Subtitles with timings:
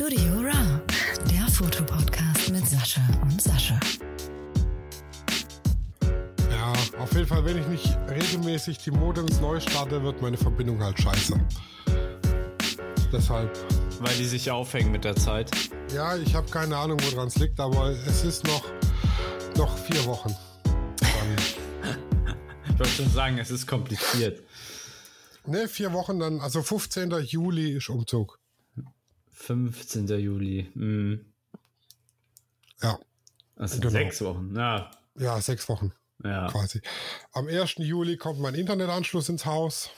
[0.00, 0.80] Studio Ra,
[1.30, 3.78] der Fotopodcast mit Sascha und Sascha.
[6.50, 10.82] Ja, auf jeden Fall, wenn ich nicht regelmäßig die Modems neu starte, wird meine Verbindung
[10.82, 11.38] halt scheiße.
[13.12, 13.50] Deshalb.
[14.00, 15.50] Weil die sich aufhängen mit der Zeit.
[15.94, 18.64] Ja, ich habe keine Ahnung, woran es liegt, aber es ist noch,
[19.58, 20.34] noch vier Wochen.
[22.64, 24.42] Ich wollte schon sagen, es ist kompliziert.
[25.44, 27.10] ne, vier Wochen dann, also 15.
[27.26, 28.39] Juli ist Umzug.
[29.40, 30.06] 15.
[30.18, 30.70] Juli.
[30.74, 31.24] Hm.
[32.82, 32.98] Ja,
[33.56, 33.92] sind Genau.
[33.92, 34.54] sechs Wochen.
[34.56, 34.90] Ja.
[35.18, 35.92] ja, sechs Wochen
[36.24, 36.48] Ja.
[36.48, 36.80] quasi.
[37.32, 37.76] Am 1.
[37.84, 39.90] Juli kommt mein Internetanschluss ins Haus.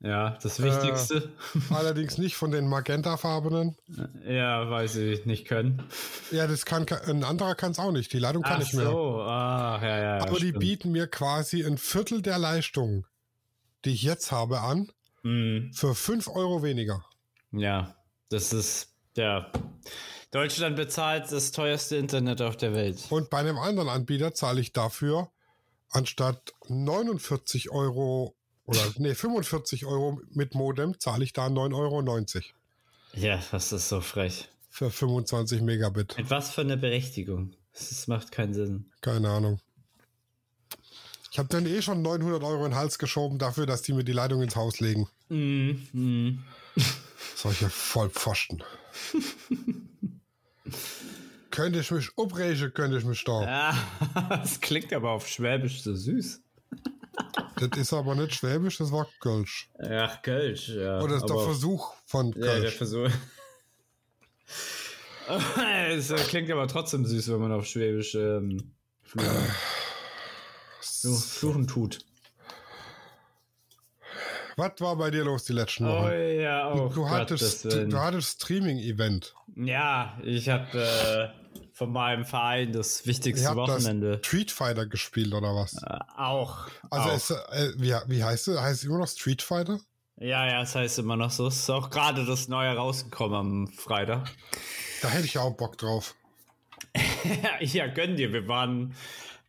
[0.00, 1.32] Ja, das Wichtigste.
[1.70, 3.76] Allerdings nicht von den magentafarbenen.
[4.24, 5.82] Ja, weil sie nicht können.
[6.30, 8.12] Ja, das kann ein anderer kann es auch nicht.
[8.12, 8.84] Die Leitung kann Ach nicht mehr.
[8.90, 10.22] so, ah, ja, ja.
[10.22, 10.58] Aber die stimmt.
[10.60, 13.06] bieten mir quasi ein Viertel der Leistung,
[13.84, 17.04] die ich jetzt habe, an, Hm, für 5 Euro weniger.
[17.50, 17.96] ja,
[18.28, 19.50] das ist, ja.
[20.30, 22.98] Deutschland bezahlt das teuerste Internet auf der Welt.
[23.08, 25.30] Und bei einem anderen Anbieter zahle ich dafür
[25.90, 32.44] anstatt 49 Euro oder nee, 45 Euro mit Modem, zahle ich da 9,90 Euro
[33.14, 34.48] Ja, das ist so frech.
[34.68, 36.16] für 25 Megabit.
[36.18, 37.54] Mit was für eine Berechtigung?
[37.72, 38.90] Das macht keinen Sinn.
[39.00, 39.60] Keine Ahnung.
[41.30, 44.04] Ich habe dann eh schon 900 Euro in den Hals geschoben dafür, dass die mir
[44.04, 45.08] die Leitung ins Haus legen.
[45.28, 45.88] Mhm.
[45.92, 46.44] mhm.
[47.36, 48.62] Solche Vollpfosten.
[51.50, 53.42] könnte ich mich upregen, könnte ich mich da.
[53.42, 53.76] Ja,
[54.30, 56.42] das klingt aber auf Schwäbisch so süß.
[57.56, 59.68] Das ist aber nicht Schwäbisch, das war Kölsch.
[59.80, 61.00] Ach, Kölsch, ja.
[61.00, 62.76] Oder das ist der Versuch von Ja, der Kölsch.
[62.76, 63.10] Versuch.
[65.90, 68.70] Es klingt aber trotzdem süß, wenn man auf Schwäbisch ähm,
[69.02, 69.52] fluchen,
[70.80, 71.98] so, fluchen tut.
[74.58, 76.40] Was war bei dir los die letzten Oh Wochen?
[76.40, 77.90] ja, oh du, hattest, Gottes Willen.
[77.90, 79.34] du hattest Streaming-Event.
[79.56, 84.18] Ja, ich habe äh, von meinem Verein das wichtigste habt Wochenende.
[84.18, 85.74] das Street Fighter gespielt oder was?
[85.82, 86.66] Äh, auch.
[86.90, 87.14] Also auch.
[87.14, 88.60] es, äh, wie, wie heißt es?
[88.60, 89.78] Heißt es immer noch Street Fighter?
[90.20, 91.46] ja, ja, es heißt immer noch so.
[91.46, 94.28] Es ist auch gerade das Neue rausgekommen am Freitag.
[95.02, 96.16] Da hätte ich auch Bock drauf.
[96.96, 98.32] Ja, ja, gönn dir.
[98.32, 98.94] Wir waren,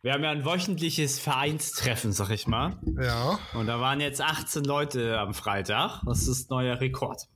[0.02, 2.78] wir haben ja ein wöchentliches Vereinstreffen, sag ich mal.
[3.00, 3.38] Ja.
[3.54, 6.02] Und da waren jetzt 18 Leute am Freitag.
[6.06, 7.28] Das ist neuer Rekord.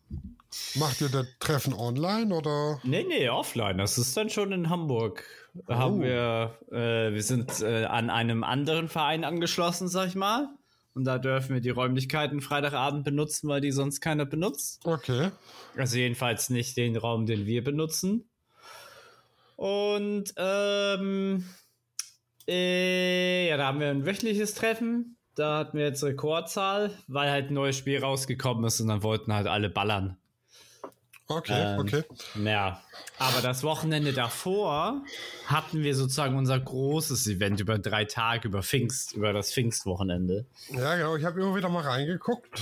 [0.76, 2.80] Macht ihr das Treffen online oder?
[2.84, 3.76] Nee, nee, offline.
[3.76, 5.25] Das ist dann schon in Hamburg.
[5.66, 10.48] Da haben wir, äh, wir sind äh, an einem anderen Verein angeschlossen, sag ich mal.
[10.94, 14.81] Und da dürfen wir die Räumlichkeiten Freitagabend benutzen, weil die sonst keiner benutzt.
[14.84, 15.31] Okay.
[15.76, 18.28] Also jedenfalls nicht den Raum, den wir benutzen.
[19.56, 21.44] Und ähm,
[22.49, 25.16] äh, ja, da haben wir ein wöchentliches Treffen.
[25.34, 29.32] Da hatten wir jetzt Rekordzahl, weil halt ein neues Spiel rausgekommen ist und dann wollten
[29.32, 30.16] halt alle ballern.
[31.27, 32.05] Okay, Ähm, okay.
[32.44, 32.82] Ja,
[33.19, 35.03] aber das Wochenende davor
[35.47, 40.44] hatten wir sozusagen unser großes Event über drei Tage, über Pfingst, über das Pfingstwochenende.
[40.71, 41.16] Ja, genau.
[41.16, 42.61] Ich habe immer wieder mal reingeguckt.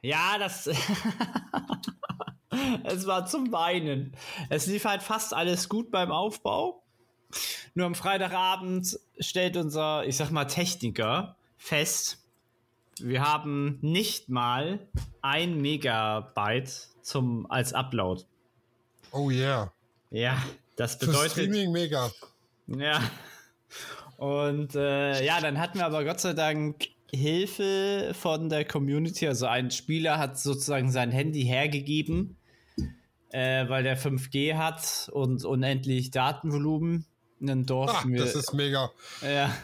[0.00, 0.66] Ja, das.
[2.84, 4.16] es war zum Weinen.
[4.48, 6.82] Es lief halt fast alles gut beim Aufbau.
[7.78, 12.18] Nur am Freitagabend stellt unser, ich sag mal, Techniker fest,
[12.98, 14.80] wir haben nicht mal
[15.22, 18.24] ein Megabyte zum, als Upload.
[19.12, 19.72] Oh yeah.
[20.10, 20.42] Ja,
[20.74, 21.30] das Für bedeutet.
[21.30, 22.10] Streaming mega.
[22.66, 23.00] Ja.
[24.16, 29.28] Und äh, ja, dann hatten wir aber Gott sei Dank Hilfe von der Community.
[29.28, 32.38] Also ein Spieler hat sozusagen sein Handy hergegeben,
[33.30, 37.06] äh, weil der 5G hat und unendlich Datenvolumen.
[37.42, 38.20] Ah, durften wir.
[38.20, 38.90] das ist mega.
[39.22, 39.54] ja.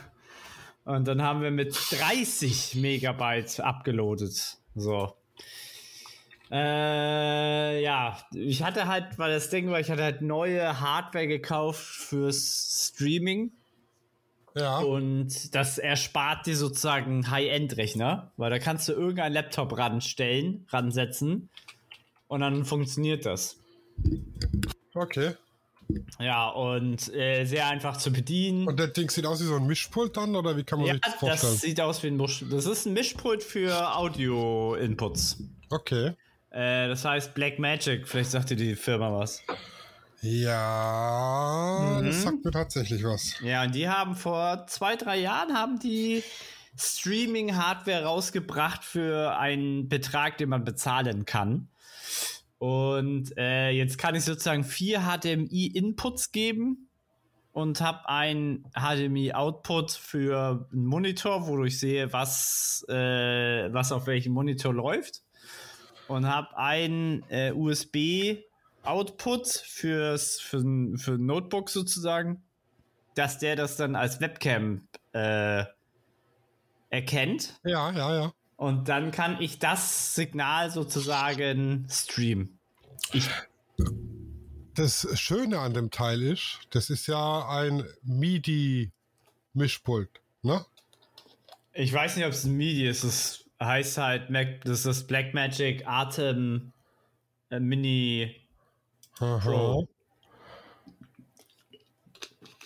[0.85, 4.59] Und dann haben wir mit 30 Megabyte abgeloadet.
[4.75, 5.15] So.
[6.51, 11.83] Äh, ja, ich hatte halt, weil das Ding war, ich hatte halt neue Hardware gekauft
[11.83, 13.53] fürs Streaming.
[14.55, 14.79] Ja.
[14.79, 21.49] Und das erspart dir sozusagen High-End-Rechner, weil da kannst du irgendeinen Laptop ranstellen, ransetzen
[22.29, 23.59] und dann funktioniert das.
[24.95, 25.34] Okay.
[26.19, 28.66] Ja, und äh, sehr einfach zu bedienen.
[28.66, 30.95] Und das Ding sieht aus wie so ein Mischpult dann, oder wie kann man ja,
[30.95, 31.53] sich das vorstellen?
[31.53, 35.39] das sieht aus wie ein Misch Das ist ein Mischpult für Audio-Inputs.
[35.71, 36.13] Okay.
[36.51, 39.42] Äh, das heißt Black Magic, vielleicht sagt dir die Firma was.
[40.22, 42.07] Ja, Mhm.
[42.07, 43.34] das sagt mir tatsächlich was.
[43.42, 46.22] Ja, und die haben vor zwei, drei Jahren haben die
[46.77, 51.69] Streaming-Hardware rausgebracht für einen Betrag, den man bezahlen kann.
[52.65, 56.89] Und äh, jetzt kann ich sozusagen vier HDMI-Inputs geben
[57.53, 64.33] und habe ein HDMI-Output für einen Monitor, wodurch ich sehe, was, äh, was auf welchem
[64.33, 65.21] Monitor läuft.
[66.09, 68.39] Und habe ein äh, USB
[68.83, 70.63] Output fürs, für,
[70.97, 72.43] für ein Notebook sozusagen,
[73.15, 75.65] dass der das dann als Webcam äh,
[76.89, 77.60] erkennt.
[77.63, 78.33] Ja, ja, ja.
[78.57, 82.53] Und dann kann ich das Signal sozusagen streamen.
[83.12, 83.28] Ich,
[84.74, 90.10] Das Schöne an dem Teil ist, das ist ja ein MIDI-Mischpult,
[90.42, 90.65] ne?
[91.74, 93.04] ich weiß nicht, ob es ein MIDI ist.
[93.04, 96.72] Es heißt halt, Mac, das ist Blackmagic Atem
[97.51, 98.34] äh, Mini
[99.18, 99.39] Aha.
[99.39, 99.89] Pro.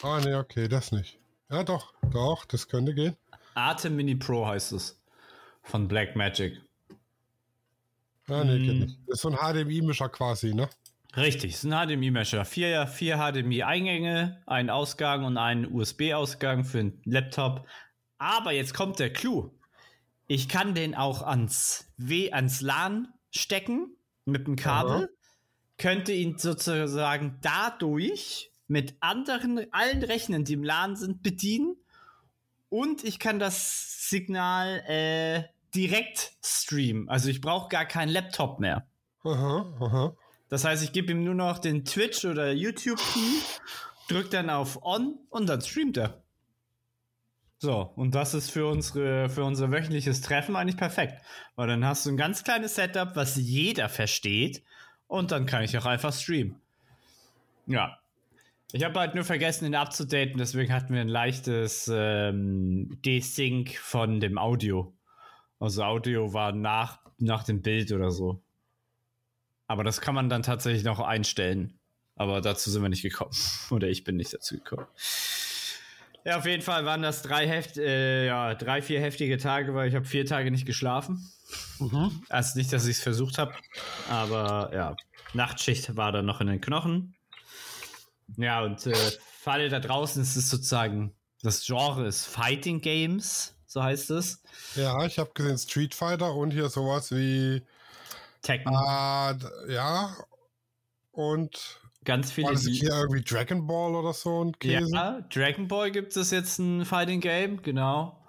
[0.02, 1.18] Ah, nee, okay, das nicht.
[1.50, 3.16] Ja, doch, doch, das könnte gehen.
[3.54, 5.00] Atem Mini Pro heißt es.
[5.62, 6.60] Von Blackmagic.
[8.28, 8.78] Ah, nee, Hm.
[8.80, 8.98] nicht.
[9.06, 10.68] Das ist so ein HDMI-Mischer quasi, ne?
[11.16, 12.44] Richtig, es ist ein HDMI-Mesher.
[12.44, 17.66] Vier, vier HDMI-Eingänge, ein Ausgang und einen USB-Ausgang für einen Laptop.
[18.18, 19.50] Aber jetzt kommt der Clou.
[20.26, 23.96] Ich kann den auch ans, w ans LAN stecken
[24.26, 24.96] mit dem Kabel.
[24.96, 25.08] Aha.
[25.78, 31.76] Könnte ihn sozusagen dadurch mit anderen, allen Rechnern, die im LAN sind, bedienen.
[32.68, 37.08] Und ich kann das Signal äh, direkt streamen.
[37.08, 38.86] Also ich brauche gar keinen Laptop mehr.
[39.24, 40.16] Aha, aha.
[40.48, 43.40] Das heißt, ich gebe ihm nur noch den Twitch oder YouTube-Key,
[44.08, 46.22] drücke dann auf On und dann streamt er.
[47.60, 51.20] So, und das ist für, unsere, für unser wöchentliches Treffen eigentlich perfekt.
[51.56, 54.62] Weil dann hast du ein ganz kleines Setup, was jeder versteht
[55.08, 56.60] und dann kann ich auch einfach streamen.
[57.66, 57.98] Ja.
[58.72, 64.20] Ich habe halt nur vergessen, ihn abzudaten, deswegen hatten wir ein leichtes ähm, Desync von
[64.20, 64.92] dem Audio.
[65.58, 68.42] Also Audio war nach, nach dem Bild oder so.
[69.66, 71.78] Aber das kann man dann tatsächlich noch einstellen.
[72.16, 73.30] Aber dazu sind wir nicht gekommen.
[73.70, 74.86] Oder ich bin nicht dazu gekommen.
[76.24, 79.88] Ja, auf jeden Fall waren das drei, Heft, äh, ja, drei vier heftige Tage, weil
[79.88, 81.30] ich habe vier Tage nicht geschlafen.
[81.78, 82.22] Mhm.
[82.28, 83.54] Also nicht, dass ich es versucht habe,
[84.10, 84.96] aber ja,
[85.32, 87.14] Nachtschicht war dann noch in den Knochen.
[88.36, 93.57] Ja, und äh, für alle da draußen ist es sozusagen, das Genre ist Fighting Games,
[93.68, 94.42] so heißt es.
[94.74, 97.62] Ja, ich habe gesehen Street Fighter und hier sowas wie,
[98.42, 100.16] Tekken, d- ja,
[101.12, 102.48] und ganz viele.
[102.48, 104.90] war das hier irgendwie Dragon Ball oder so ein Käse?
[104.92, 108.24] Ja, Dragon Ball gibt es jetzt ein Fighting Game, genau.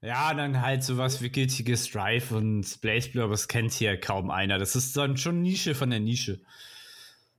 [0.00, 3.98] Ja, dann halt sowas wie Guilty Gear Strive und Blaze Blue, aber das kennt hier
[3.98, 4.58] kaum einer.
[4.58, 6.40] Das ist dann schon Nische von der Nische.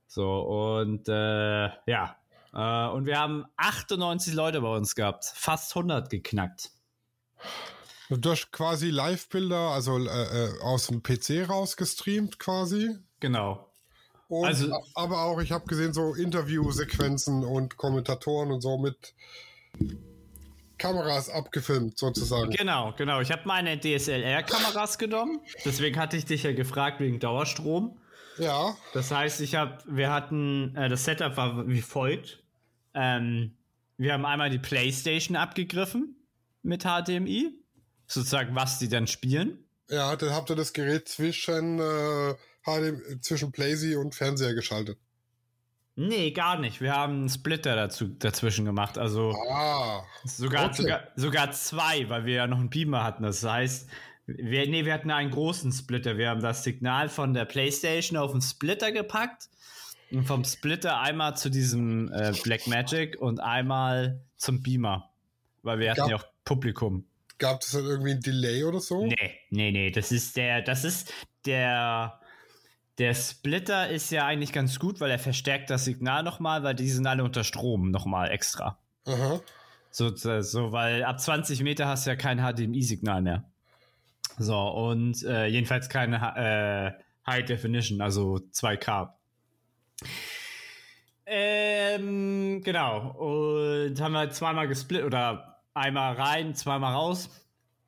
[0.06, 2.16] So, und äh, ja.
[2.52, 5.24] Äh, und wir haben 98 Leute bei uns gehabt.
[5.34, 6.70] Fast 100 geknackt.
[8.10, 12.96] Du hast quasi Live-Bilder, also äh, äh, aus dem PC rausgestreamt quasi.
[13.20, 13.70] Genau.
[14.28, 19.14] Und, Also- aber auch, ich habe gesehen, so Interviewsequenzen und Kommentatoren und so mit
[20.78, 22.50] Kameras abgefilmt, sozusagen.
[22.50, 23.20] Genau, genau.
[23.20, 25.40] Ich habe meine DSLR-Kameras genommen.
[25.64, 27.98] Deswegen hatte ich dich ja gefragt wegen Dauerstrom.
[28.38, 32.42] Ja, Das heißt, ich habe, wir hatten, äh, das Setup war wie folgt.
[32.94, 33.54] Ähm,
[33.98, 36.16] wir haben einmal die PlayStation abgegriffen
[36.62, 37.52] mit HDMI,
[38.06, 39.64] sozusagen, was die dann spielen.
[39.88, 42.34] ja, dann habt ihr das Gerät zwischen, äh,
[42.64, 44.98] HDMI zwischen Playsee und Fernseher geschaltet.
[45.96, 46.80] Nee, gar nicht.
[46.80, 48.96] Wir haben einen Splitter dazu, dazwischen gemacht.
[48.96, 50.76] Also Ah, sogar, okay.
[50.82, 53.22] sogar, sogar zwei, weil wir ja noch einen Beamer hatten.
[53.24, 53.88] Das heißt,
[54.26, 56.16] wir, nee, wir hatten einen großen Splitter.
[56.16, 59.48] Wir haben das Signal von der PlayStation auf den Splitter gepackt
[60.10, 65.10] und vom Splitter einmal zu diesem äh, Blackmagic und einmal zum Beamer.
[65.62, 67.04] Weil wir hatten Gab- ja auch Publikum.
[67.38, 69.06] gab es dann irgendwie ein Delay oder so?
[69.06, 71.12] Nee, nee, nee, das ist der, das ist
[71.46, 72.20] der,
[72.98, 76.88] der Splitter ist ja eigentlich ganz gut, weil er verstärkt das Signal nochmal, weil die
[76.88, 78.78] sind alle unter Strom nochmal extra.
[79.06, 79.40] Aha.
[79.90, 83.44] So, so, weil ab 20 Meter hast du ja kein HDMI-Signal mehr.
[84.38, 86.16] So, und äh, jedenfalls keine
[86.96, 89.10] äh, High Definition, also 2K.
[91.26, 93.10] Ähm, genau.
[93.12, 97.30] Und haben wir zweimal gesplittet oder einmal rein, zweimal raus.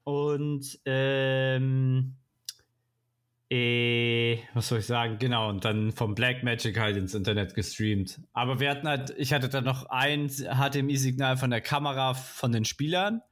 [0.04, 2.16] Und ähm,
[3.50, 5.18] äh, was soll ich sagen?
[5.18, 8.20] Genau, und dann vom Blackmagic halt ins Internet gestreamt.
[8.32, 12.64] Aber wir hatten halt, ich hatte dann noch ein HDMI-Signal von der Kamera von den
[12.64, 13.22] Spielern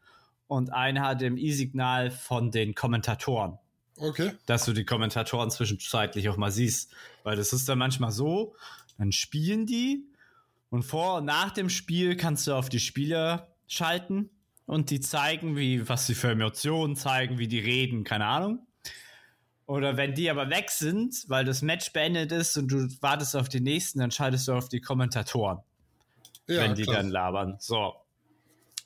[0.47, 3.59] und ein HDMI-Signal von den Kommentatoren
[4.00, 4.33] Okay.
[4.47, 6.92] dass du die Kommentatoren zwischenzeitlich auch mal siehst.
[7.23, 8.54] Weil das ist dann manchmal so,
[8.99, 10.07] dann spielen die
[10.71, 14.30] und vor und nach dem Spiel kannst du auf die Spieler schalten
[14.70, 18.66] und die zeigen, wie, was sie für Emotionen zeigen, wie die reden, keine Ahnung.
[19.66, 23.48] Oder wenn die aber weg sind, weil das Match beendet ist und du wartest auf
[23.48, 25.58] die nächsten, dann schaltest du auf die Kommentatoren
[26.46, 26.98] Ja, wenn die klar.
[26.98, 27.56] dann labern.
[27.58, 27.94] So.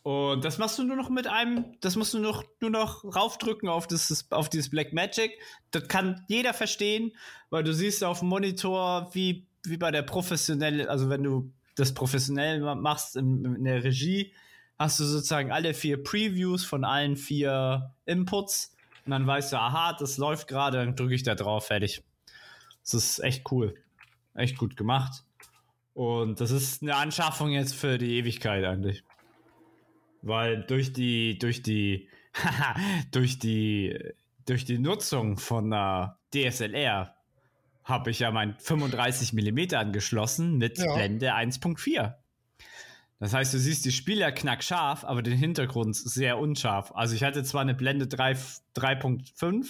[0.02, 3.68] Und das machst du nur noch mit einem, das musst du noch, nur noch raufdrücken
[3.68, 5.32] auf, das, auf dieses Black Magic.
[5.70, 7.12] Das kann jeder verstehen,
[7.50, 11.92] weil du siehst auf dem Monitor, wie wie bei der professionellen, also wenn du das
[11.92, 14.32] professionell machst in, in der Regie,
[14.78, 19.94] hast du sozusagen alle vier Previews von allen vier Inputs und dann weißt du, aha,
[19.98, 22.02] das läuft gerade, dann drücke ich da drauf, fertig.
[22.82, 23.74] Das ist echt cool.
[24.34, 25.24] Echt gut gemacht.
[25.92, 29.04] Und das ist eine Anschaffung jetzt für die Ewigkeit eigentlich.
[30.22, 32.08] Weil durch die, durch die,
[33.12, 33.98] durch die,
[34.46, 37.14] durch die Nutzung von einer DSLR
[37.84, 40.94] habe ich ja mein 35 mm angeschlossen mit Ja.
[40.94, 42.14] Blende 1.4.
[43.20, 46.92] Das heißt, du siehst die Spieler knackscharf, aber den Hintergrund sehr unscharf.
[46.94, 48.32] Also ich hatte zwar eine Blende 3
[48.76, 49.66] 3.5,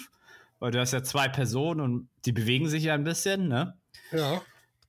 [0.59, 3.77] weil du hast ja zwei Personen und die bewegen sich ja ein bisschen, ne?
[4.13, 4.41] Ja.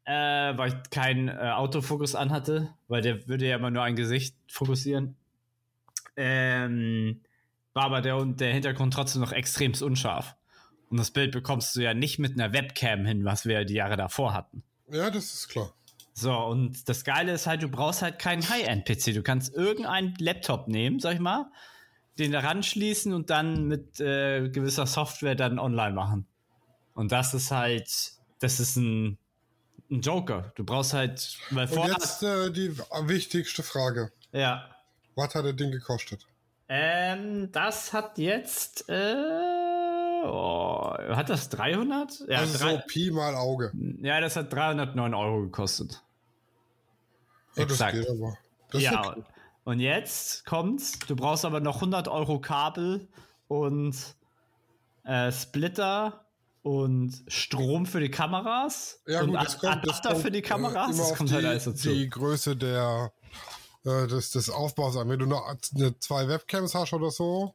[0.05, 4.35] Äh, weil ich keinen äh, Autofokus anhatte, weil der würde ja immer nur ein Gesicht
[4.47, 5.15] fokussieren.
[6.15, 7.21] Ähm,
[7.73, 10.35] war aber der, der Hintergrund trotzdem noch extremst unscharf.
[10.89, 13.97] Und das Bild bekommst du ja nicht mit einer Webcam hin, was wir die Jahre
[13.97, 14.63] davor hatten.
[14.89, 15.73] Ja, das ist klar.
[16.17, 19.13] So, und das Geile ist halt, du brauchst halt keinen High-End-PC.
[19.13, 21.51] Du kannst irgendeinen Laptop nehmen, sag ich mal,
[22.17, 26.25] den da ranschließen und dann mit äh, gewisser Software dann online machen.
[26.93, 27.89] Und das ist halt,
[28.39, 29.17] das ist ein,
[29.91, 30.53] ein Joker.
[30.55, 31.95] Du brauchst halt, weil Und vorher.
[31.95, 34.13] jetzt äh, die wichtigste Frage.
[34.31, 34.69] Ja.
[35.15, 36.25] Was hat das Ding gekostet?
[36.69, 42.23] Ähm, das hat jetzt, äh, oh, hat das 300?
[42.27, 43.71] Ja, also drei, so Pi mal Auge.
[44.01, 46.01] ja, das hat 309 Euro gekostet.
[47.55, 47.95] Ja, das Exakt.
[48.71, 49.23] Das ist ja, okay.
[49.63, 50.99] und jetzt kommt's.
[51.07, 53.07] Du brauchst aber noch 100 Euro Kabel
[53.47, 53.95] und
[55.03, 56.25] äh, Splitter
[56.63, 60.41] und Strom für die Kameras Ja, gut, das kommt, das Adapter kommt, für die äh,
[60.41, 60.89] Kameras.
[60.97, 61.89] immer das kommt die, halt alles dazu.
[61.89, 63.11] die Größe der,
[63.85, 65.07] äh, des, des Aufbaus an.
[65.09, 65.45] Wenn du noch
[65.75, 67.53] eine, zwei Webcams hast oder so,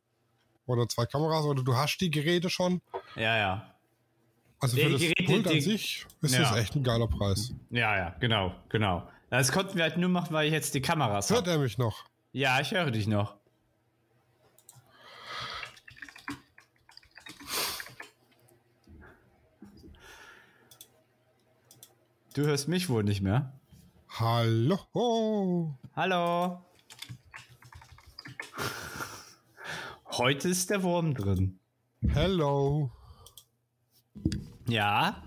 [0.67, 2.81] oder zwei Kameras, oder du hast die Geräte schon,
[3.17, 3.75] Ja, ja.
[4.61, 6.43] also Die für das Geräte, Pult an die- sich ist Ja.
[6.43, 7.53] das echt ein geiler Preis.
[7.71, 9.03] Ja, ja, genau, genau.
[9.31, 11.53] Das konnten wir halt nur machen, weil ich jetzt die Kameras Hört habe.
[11.53, 12.05] er mich noch?
[12.33, 13.37] Ja, ich höre dich noch.
[22.35, 23.53] Du hörst mich wohl nicht mehr.
[24.09, 25.77] Hallo?
[25.95, 26.65] Hallo.
[30.07, 31.59] Heute ist der Wurm drin.
[32.09, 32.91] Hello.
[34.67, 35.23] Ja.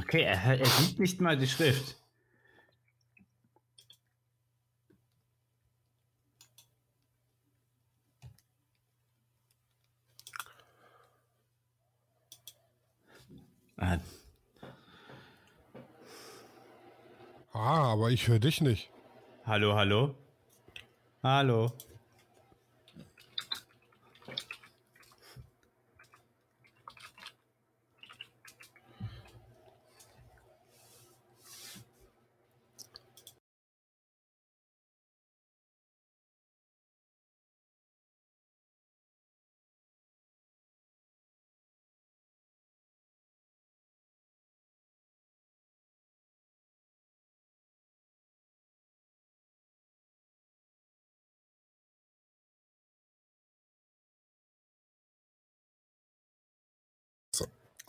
[0.00, 1.96] Okay, er, er sieht nicht mal die Schrift.
[13.76, 13.98] Ah,
[17.52, 18.90] Ah, aber ich höre dich nicht.
[19.44, 20.14] Hallo, hallo.
[21.22, 21.72] Hallo.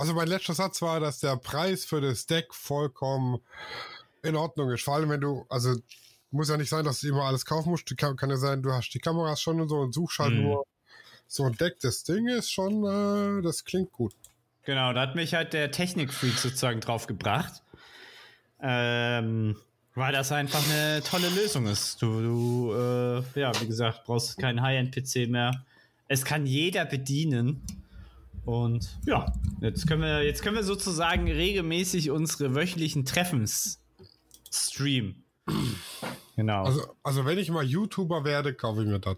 [0.01, 3.39] Also mein letzter Satz war, dass der Preis für das Deck vollkommen
[4.24, 4.84] in Ordnung ist.
[4.84, 5.75] Vor allem, wenn du, also
[6.31, 7.88] muss ja nicht sein, dass du immer alles kaufen musst.
[7.88, 10.41] Die Kann, ja sein, du hast die Kameras schon und so und suchst halt Mhm.
[10.41, 10.65] nur
[11.27, 11.79] so ein Deck.
[11.81, 14.15] Das Ding ist schon, äh, das klingt gut.
[14.63, 17.62] Genau, da hat mich halt der Technikfreak sozusagen drauf gebracht.
[18.60, 19.55] Ähm,
[19.93, 22.01] weil das einfach eine tolle Lösung ist.
[22.01, 25.63] Du, du äh, ja, wie gesagt, brauchst keinen High-End-PC mehr.
[26.08, 27.62] Es kann jeder bedienen.
[28.46, 29.32] Und ja,
[29.62, 33.80] jetzt können wir, jetzt können wir sozusagen regelmäßig unsere wöchentlichen Treffens
[34.52, 35.24] streamen.
[36.36, 36.64] Genau.
[36.64, 39.18] Also, also wenn ich mal YouTuber werde, kaufe ich mir das.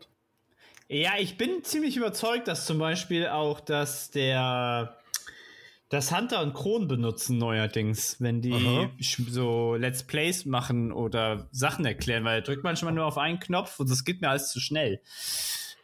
[0.90, 4.98] Ja, ich bin ziemlich überzeugt, dass zum Beispiel auch, dass der
[5.90, 8.90] das Hunter und Kron benutzen neuerdings, wenn die Aha.
[9.00, 13.80] so Let's Plays machen oder Sachen erklären, weil er drückt manchmal nur auf einen Knopf
[13.80, 15.02] und das geht mir alles zu schnell.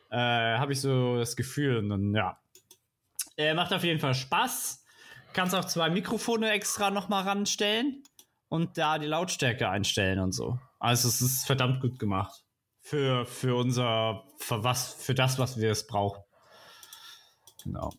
[0.10, 2.39] Äh, Habe ich so das Gefühl und dann, ja.
[3.39, 4.84] Äh, macht auf jeden Fall Spaß.
[5.31, 8.03] Kannst auch zwei Mikrofone extra nochmal ranstellen
[8.50, 10.60] und da die Lautstärke einstellen und so.
[10.77, 12.43] Also es ist verdammt gut gemacht.
[12.81, 16.22] Für, für unser, für was, für das, was wir es brauchen.
[17.63, 17.93] Genau.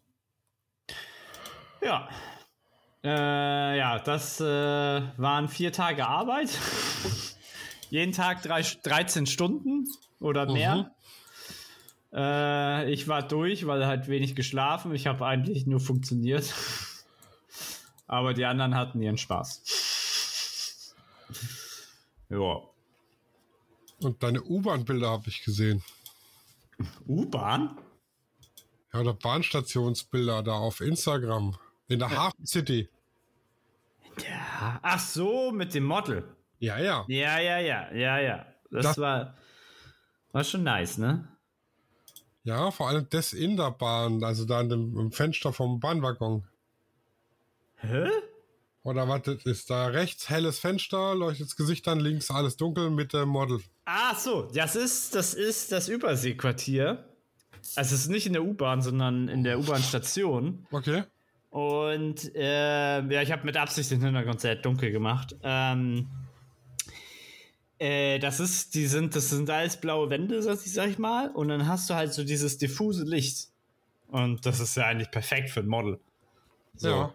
[1.80, 2.10] Ja.
[3.02, 6.50] Äh, ja, das äh, waren vier Tage Arbeit.
[7.88, 9.86] Jeden Tag drei, 13 Stunden.
[10.20, 10.94] oder mehr.
[12.12, 14.94] Äh, ich war durch, weil halt wenig geschlafen.
[14.94, 16.52] Ich habe eigentlich nur funktioniert.
[18.06, 20.94] Aber die anderen hatten ihren Spaß.
[22.30, 22.56] ja.
[24.00, 25.82] Und deine U-Bahn-Bilder habe ich gesehen.
[27.06, 27.78] U-Bahn?
[28.92, 31.56] Ja, oder Bahnstationsbilder da auf Instagram.
[31.88, 32.88] In der Hafen City.
[34.28, 34.80] Ja.
[34.82, 36.24] Ach so, mit dem Model.
[36.58, 37.04] Ja, ja.
[37.08, 38.46] Ja, ja, ja, ja, ja.
[38.70, 39.34] Das, Das- war,
[40.32, 41.28] war schon nice, ne?
[42.44, 46.44] Ja, vor allem das in der Bahn, also da an dem Fenster vom Bahnwaggon.
[47.76, 48.08] Hä?
[48.82, 52.88] Oder was das ist da rechts helles Fenster, leuchtet das Gesicht an, links alles dunkel
[52.90, 53.60] mit dem Model.
[53.84, 57.04] Ah, so, das ist das, ist das Überseequartier.
[57.76, 60.66] Also es ist nicht in der U-Bahn, sondern in der U-Bahn-Station.
[60.70, 61.04] Okay.
[61.50, 65.36] Und äh, ja, ich habe mit Absicht den Hintergrund sehr dunkel gemacht.
[65.42, 66.08] Ähm,
[67.80, 71.30] äh, das ist, die sind, das sind alles blaue Wände, sag ich, sag ich mal.
[71.30, 73.48] Und dann hast du halt so dieses diffuse Licht.
[74.08, 75.98] Und das ist ja eigentlich perfekt für ein Model.
[76.74, 76.88] So.
[76.88, 77.14] Ja.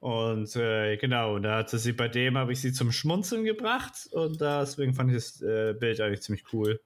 [0.00, 4.40] Und äh, genau, da hatte sie bei dem habe ich sie zum Schmunzeln gebracht und
[4.40, 6.80] deswegen fand ich das äh, Bild eigentlich ziemlich cool.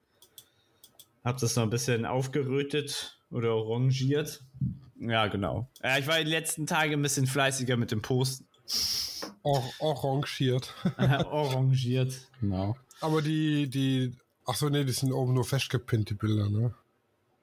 [1.25, 4.43] Hab das noch ein bisschen aufgerötet oder orangiert.
[4.99, 5.67] Ja, genau.
[5.83, 8.45] Ja, ich war die letzten Tage ein bisschen fleißiger mit dem Posten.
[9.43, 10.73] Or orangiert.
[10.97, 12.13] Orangiert.
[12.41, 12.75] Genau.
[13.01, 16.73] Aber die, die, ach so, nee, die sind oben nur festgepinnt, die Bilder, ne?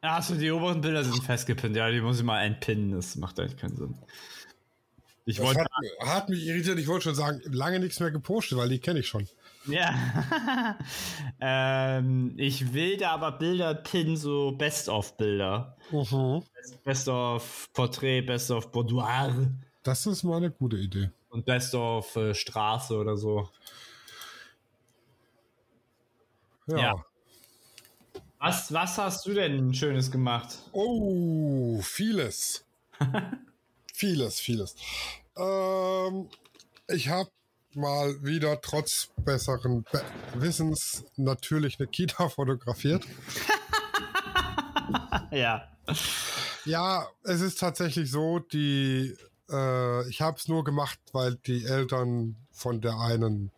[0.01, 1.77] Achso, die oberen Bilder sind festgepinnt.
[1.77, 2.93] Ja, die muss ich mal einpinnen.
[2.93, 3.95] Das macht eigentlich keinen Sinn.
[5.25, 5.61] Ich Das wollte.
[5.61, 9.01] hat, hat mich irritiert, ich wollte schon sagen, lange nichts mehr gepostet, weil die kenne
[9.01, 9.27] ich schon.
[9.67, 10.77] Ja.
[11.41, 15.77] ähm, ich will da aber Bilder pinnen, so Best-of-Bilder.
[15.91, 16.43] Mhm.
[16.85, 19.35] Best of Porträt, Best of Boudoir
[19.83, 21.11] Das ist mal eine gute Idee.
[21.35, 23.49] Und Best of äh, Straße oder so.
[26.67, 26.79] Ja.
[26.79, 27.05] Ja.
[28.39, 30.59] Was, was hast du denn Schönes gemacht?
[30.73, 32.65] Oh, vieles.
[33.95, 34.77] vieles, vieles.
[35.37, 36.29] Ähm,
[36.89, 37.31] ich habe
[37.75, 40.03] mal wieder trotz besseren Be
[40.35, 43.05] Wissens natürlich eine Kita fotografiert.
[45.31, 45.69] Ja.
[46.65, 49.17] Ja, es ist tatsächlich so, die
[49.51, 53.51] äh, ich habe es nur gemacht, weil die Eltern von der einen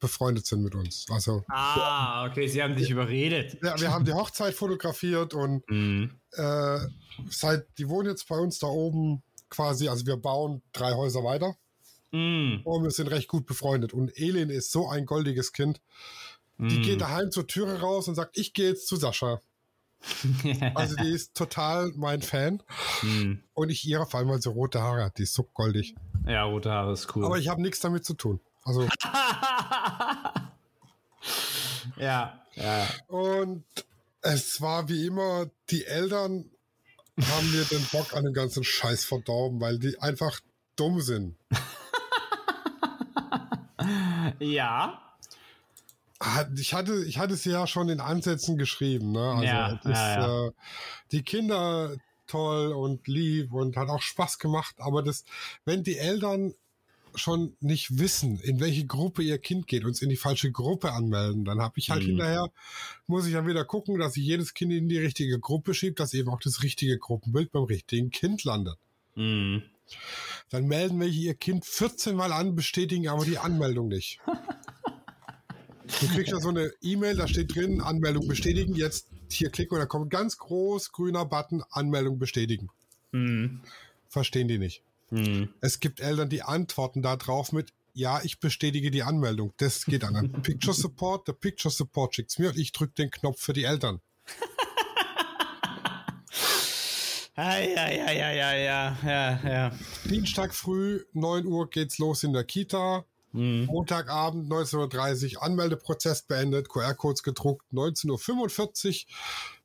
[0.00, 1.06] befreundet sind mit uns.
[1.10, 3.58] Also Ah, okay, sie haben dich überredet.
[3.62, 6.18] ja, wir haben die Hochzeit fotografiert und Mhm.
[6.32, 6.78] äh,
[7.28, 11.56] seit die wohnen jetzt bei uns da oben quasi, also wir bauen drei Häuser weiter
[12.12, 12.62] Mhm.
[12.64, 13.92] und wir sind recht gut befreundet.
[13.92, 15.80] Und Elin ist so ein goldiges Kind.
[16.58, 16.82] Die Mhm.
[16.82, 19.40] geht daheim zur Türe raus und sagt, ich gehe jetzt zu Sascha.
[20.74, 22.62] Also die ist total mein Fan.
[23.02, 23.42] Mhm.
[23.54, 25.94] Und ich ihre, vor allem weil sie rote Haare hat, die ist so goldig.
[26.26, 27.24] Ja, rote Haare ist cool.
[27.24, 28.40] Aber ich habe nichts damit zu tun.
[28.62, 28.82] Also,
[31.96, 32.88] ja, ja.
[33.08, 33.64] und
[34.22, 36.50] es war wie immer, die Eltern
[37.20, 40.40] haben mir den Bock an dem ganzen Scheiß verdorben, weil die einfach
[40.76, 41.36] dumm sind.
[44.38, 45.09] Ja.
[46.56, 49.20] Ich hatte, ich hatte es ja schon in Ansätzen geschrieben, ne?
[49.32, 50.46] Also Ja, es ist, ja, ja.
[50.46, 50.52] Äh,
[51.12, 55.24] die Kinder toll und lieb und hat auch Spaß gemacht, aber das,
[55.64, 56.54] wenn die Eltern
[57.14, 61.44] schon nicht wissen, in welche Gruppe ihr Kind geht, uns in die falsche Gruppe anmelden,
[61.44, 62.08] dann habe ich halt Mhm.
[62.08, 62.50] hinterher,
[63.06, 66.14] muss ich dann wieder gucken, dass ich jedes Kind in die richtige Gruppe schiebe, dass
[66.14, 68.76] eben auch das richtige Gruppenbild beim richtigen Kind landet.
[69.16, 69.62] Mhm.
[70.50, 74.20] Dann melden welche ihr Kind 14 Mal an, bestätigen aber die Anmeldung nicht.
[76.00, 79.80] Du kriegst ja so eine E-Mail, da steht drin, Anmeldung bestätigen, jetzt hier klicken und
[79.80, 82.70] da kommt ganz groß grüner Button, Anmeldung bestätigen.
[83.12, 83.60] Mhm.
[84.08, 84.82] Verstehen die nicht.
[85.10, 85.48] Mhm.
[85.60, 89.52] Es gibt Eltern, die antworten da drauf mit, ja, ich bestätige die Anmeldung.
[89.56, 93.10] Das geht an den Picture Support, der Picture Support schickt's mir und ich drücke den
[93.10, 94.00] Knopf für die Eltern.
[97.36, 99.72] Ja, ja, ja, ja, ja, ja, ja, ja.
[100.04, 103.06] Dienstag früh, 9 Uhr geht's los in der Kita.
[103.32, 103.66] Mhm.
[103.66, 109.14] Montagabend 19.30 Uhr, Anmeldeprozess beendet, QR-Codes gedruckt, 19.45 Uhr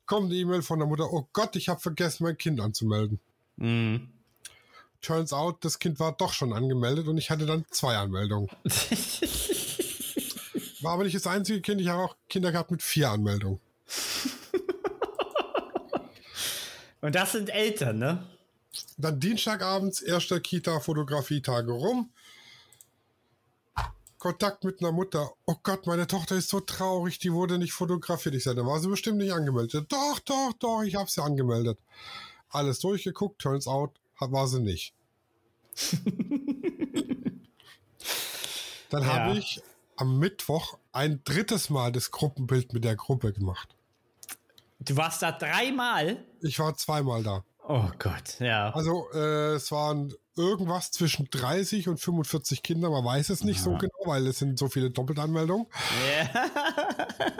[0.06, 3.18] kommt die E-Mail von der Mutter, oh Gott, ich habe vergessen, mein Kind anzumelden.
[3.56, 4.08] Mhm.
[5.02, 8.48] Turns out, das Kind war doch schon angemeldet und ich hatte dann zwei Anmeldungen.
[10.80, 13.60] War aber nicht das einzige Kind, ich habe auch Kinder gehabt mit vier Anmeldungen.
[17.00, 18.26] Und das sind Eltern, ne?
[18.96, 22.10] Dann Dienstagabends, erster Kita-Fotografie-Tage rum.
[24.26, 25.30] Kontakt mit einer Mutter.
[25.44, 28.34] Oh Gott, meine Tochter ist so traurig, die wurde nicht fotografiert.
[28.34, 29.86] Ich sagte, war sie bestimmt nicht angemeldet.
[29.92, 31.78] Doch, doch, doch, ich habe sie angemeldet.
[32.48, 34.94] Alles durchgeguckt, turns out, war sie nicht.
[38.90, 39.06] Dann Ja.
[39.06, 39.62] habe ich
[39.94, 43.76] am Mittwoch ein drittes Mal das Gruppenbild mit der Gruppe gemacht.
[44.80, 46.26] Du warst da dreimal?
[46.40, 47.44] Ich war zweimal da.
[47.68, 48.70] Oh Gott, ja.
[48.74, 53.70] Also äh, es waren irgendwas zwischen 30 und 45 Kinder, man weiß es nicht so
[53.76, 55.66] genau, weil es sind so viele Doppeltanmeldungen.
[56.06, 56.44] Ja.
[57.24, 57.36] Äh,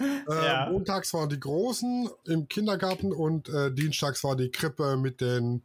[0.46, 0.68] Ja.
[0.70, 5.62] Montags waren die Großen im Kindergarten und äh, dienstags war die Krippe mit den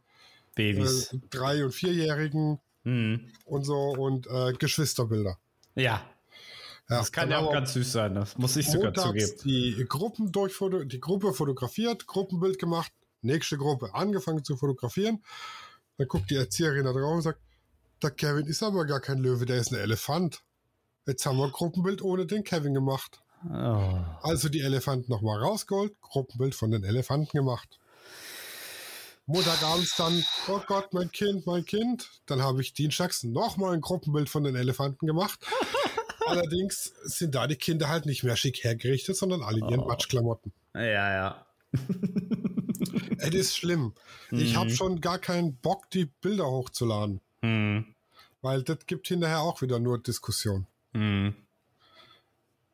[0.54, 1.12] Babys.
[1.12, 3.32] äh, drei- und vierjährigen Hm.
[3.46, 5.36] und so und äh, Geschwisterbilder.
[5.74, 5.82] Ja,
[6.88, 9.32] Ja, das kann ja auch haben wir ganz süß sein, das muss ich sogar zugeben.
[9.44, 15.22] die Gruppen durchfoto die Gruppe fotografiert, Gruppenbild gemacht, nächste Gruppe angefangen zu fotografieren.
[15.96, 17.40] Dann guckt die Erzieherin da drauf und sagt,
[18.02, 20.42] der Kevin ist aber gar kein Löwe, der ist ein Elefant.
[21.06, 23.20] Jetzt haben wir ein Gruppenbild ohne den Kevin gemacht.
[23.44, 23.98] Oh.
[24.22, 27.78] Also die Elefanten nochmal rausgeholt, Gruppenbild von den Elefanten gemacht.
[29.26, 32.08] Montagabends dann, oh Gott, mein Kind, mein Kind.
[32.26, 35.40] Dann habe ich dienstags nochmal ein Gruppenbild von den Elefanten gemacht.
[36.26, 39.86] Allerdings sind da die Kinder halt nicht mehr schick hergerichtet, sondern alle in ihren Oh.
[39.88, 40.52] Matschklamotten.
[40.74, 41.46] Ja, ja.
[43.18, 43.94] Es ist schlimm.
[44.30, 44.74] Ich habe Mhm.
[44.74, 47.94] schon gar keinen Bock, die Bilder hochzuladen, Hm.
[48.42, 50.66] weil das gibt hinterher auch wieder nur Diskussion.
[50.94, 51.34] Hm.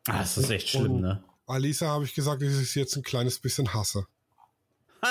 [0.06, 1.24] Ah, das ist echt schlimm, ne?
[1.46, 4.06] Alisa habe ich gesagt, dass ich sie jetzt ein kleines bisschen hasse.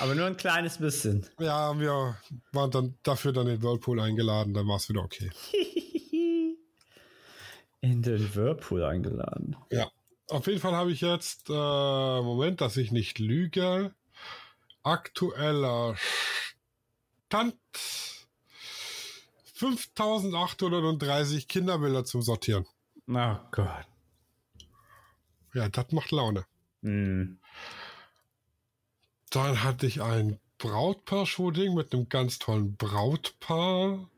[0.00, 1.26] Aber nur ein kleines bisschen.
[1.40, 2.16] Ja, wir
[2.52, 5.30] waren dann dafür dann in Whirlpool eingeladen, dann war es wieder okay.
[7.80, 9.56] In den Whirlpool eingeladen.
[9.70, 9.88] Ja.
[10.28, 13.94] Auf jeden Fall habe ich jetzt, äh, Moment, dass ich nicht lüge,
[14.82, 15.96] aktueller
[17.26, 17.56] Stand
[19.54, 22.66] 5830 Kinderbilder zum Sortieren.
[23.08, 23.86] Oh Gott.
[25.54, 26.44] Ja, das macht Laune.
[26.82, 27.38] Hm.
[29.30, 34.08] Dann hatte ich ein Brautpaar-Shooting mit einem ganz tollen Brautpaar.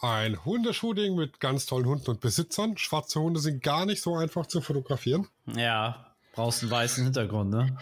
[0.00, 2.76] Ein Hundeshooting mit ganz tollen Hunden und Besitzern.
[2.76, 5.28] Schwarze Hunde sind gar nicht so einfach zu fotografieren.
[5.54, 7.78] Ja, brauchst einen weißen Hintergrund, ne?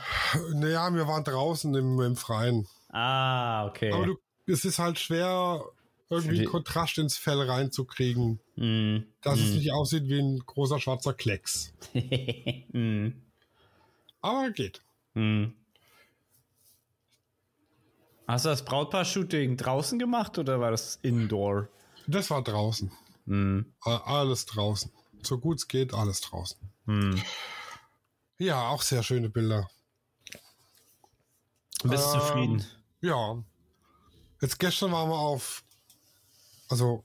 [0.55, 2.69] Naja, wir waren draußen im, im Freien.
[2.91, 3.93] Ah, okay.
[3.93, 5.65] Aber du, es ist halt schwer,
[6.09, 9.05] irgendwie Kontrast ins Fell reinzukriegen, Hm.
[9.23, 9.55] dass es Hm.
[9.57, 11.73] nicht aussieht wie ein großer schwarzer Klecks.
[11.93, 13.21] hm.
[14.21, 14.83] Aber geht.
[15.15, 15.53] Hm.
[18.29, 21.69] Hast du das Brautpaar-Shooting draußen gemacht oder war das Indoor?
[22.07, 22.91] Das war draußen.
[23.27, 23.73] Hm.
[23.85, 24.91] Äh, Alles draußen.
[25.23, 26.59] So gut es geht, alles draußen.
[26.87, 27.23] Hm.
[28.39, 29.69] Ja, auch sehr schöne Bilder.
[31.83, 32.67] Bist Ähm, zufrieden?
[33.01, 33.43] Ja.
[34.41, 35.65] Jetzt gestern waren wir auf,
[36.69, 37.05] also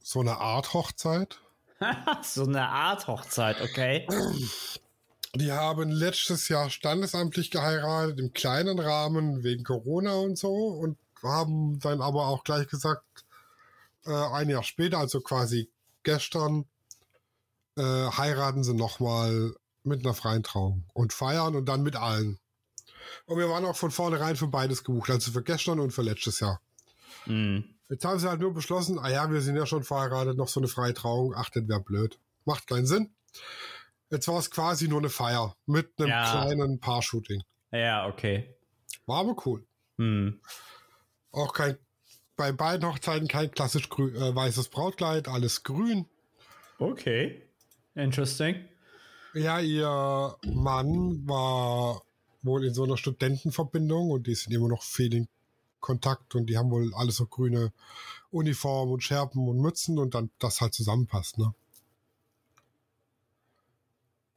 [0.00, 1.40] so eine Art Hochzeit.
[2.22, 4.06] so eine Art Hochzeit, okay.
[5.34, 11.78] Die haben letztes Jahr standesamtlich geheiratet, im kleinen Rahmen, wegen Corona und so, und haben
[11.80, 13.24] dann aber auch gleich gesagt,
[14.06, 15.70] äh, ein Jahr später, also quasi
[16.02, 16.66] gestern,
[17.76, 22.38] äh, heiraten sie nochmal mit einer freien Trauung und feiern und dann mit allen.
[23.26, 26.40] Und wir waren auch von vornherein für beides gebucht, also für gestern und für letztes
[26.40, 26.60] Jahr.
[27.24, 27.64] Hm.
[27.88, 30.60] Jetzt haben sie halt nur beschlossen, ah ja, wir sind ja schon verheiratet, noch so
[30.60, 32.18] eine freie Trauung, ach, das wäre blöd.
[32.44, 33.14] Macht keinen Sinn.
[34.10, 36.30] Jetzt war es quasi nur eine Feier mit einem Ja.
[36.30, 37.42] kleinen Paar-Shooting.
[37.72, 38.56] Ja, okay.
[39.06, 39.64] War aber cool.
[39.98, 40.40] Hm.
[41.32, 41.78] Auch kein,
[42.40, 46.06] bei beiden Hochzeiten kein klassisch äh, weißes Brautkleid, alles grün.
[46.78, 47.42] Okay.
[47.94, 48.64] Interesting.
[49.34, 52.00] Ja, ihr Mann war
[52.40, 55.28] wohl in so einer Studentenverbindung und die sind immer noch viel in
[55.80, 57.74] Kontakt und die haben wohl alles so grüne
[58.30, 61.52] Uniformen und Schärpen und Mützen und dann das halt zusammenpasst, ne?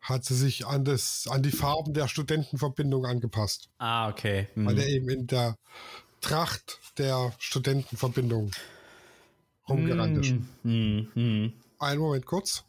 [0.02, 4.50] Hat sie sich an das, an die Farben der Studentenverbindung angepasst, Ah, okay.
[4.56, 4.66] Hm.
[4.66, 5.58] weil er eben in der
[6.24, 8.52] Tracht der Studentenverbindung
[9.68, 10.30] rumgerannt ist.
[10.32, 10.48] Hm.
[10.64, 11.12] Hm.
[11.14, 11.54] Hm.
[11.80, 12.64] Einen Moment kurz.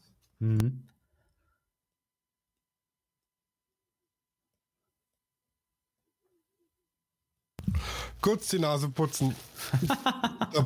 [8.20, 9.36] Kurz die Nase putzen.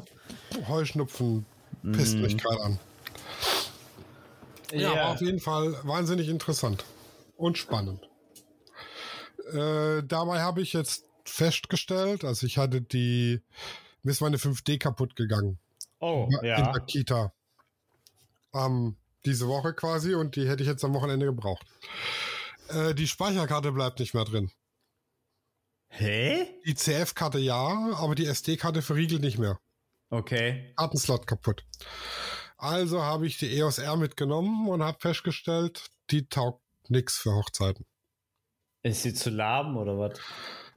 [0.55, 1.44] der Heuschnupfen
[1.92, 2.79] pisst mich gerade an.
[4.72, 6.87] Ja, aber auf jeden Fall wahnsinnig interessant
[7.37, 8.09] und spannend.
[9.53, 13.43] Äh, dabei habe ich jetzt festgestellt, also ich hatte die,
[14.03, 15.59] mir ist meine 5D kaputt gegangen
[16.01, 16.73] Oh, in ja.
[16.73, 17.33] der Kita.
[18.55, 21.67] Ähm, diese Woche quasi und die hätte ich jetzt am Wochenende gebraucht.
[22.69, 24.51] Äh, die Speicherkarte bleibt nicht mehr drin.
[25.88, 26.47] Hä?
[26.67, 29.59] Die CF-Karte ja, aber die SD-Karte verriegelt nicht mehr.
[30.11, 30.73] Okay.
[30.77, 31.64] Kartenslot kaputt.
[32.57, 37.87] Also habe ich die EOS R mitgenommen und habe festgestellt, die taugt nix für Hochzeiten.
[38.83, 40.19] Ist sie zu lahm oder was?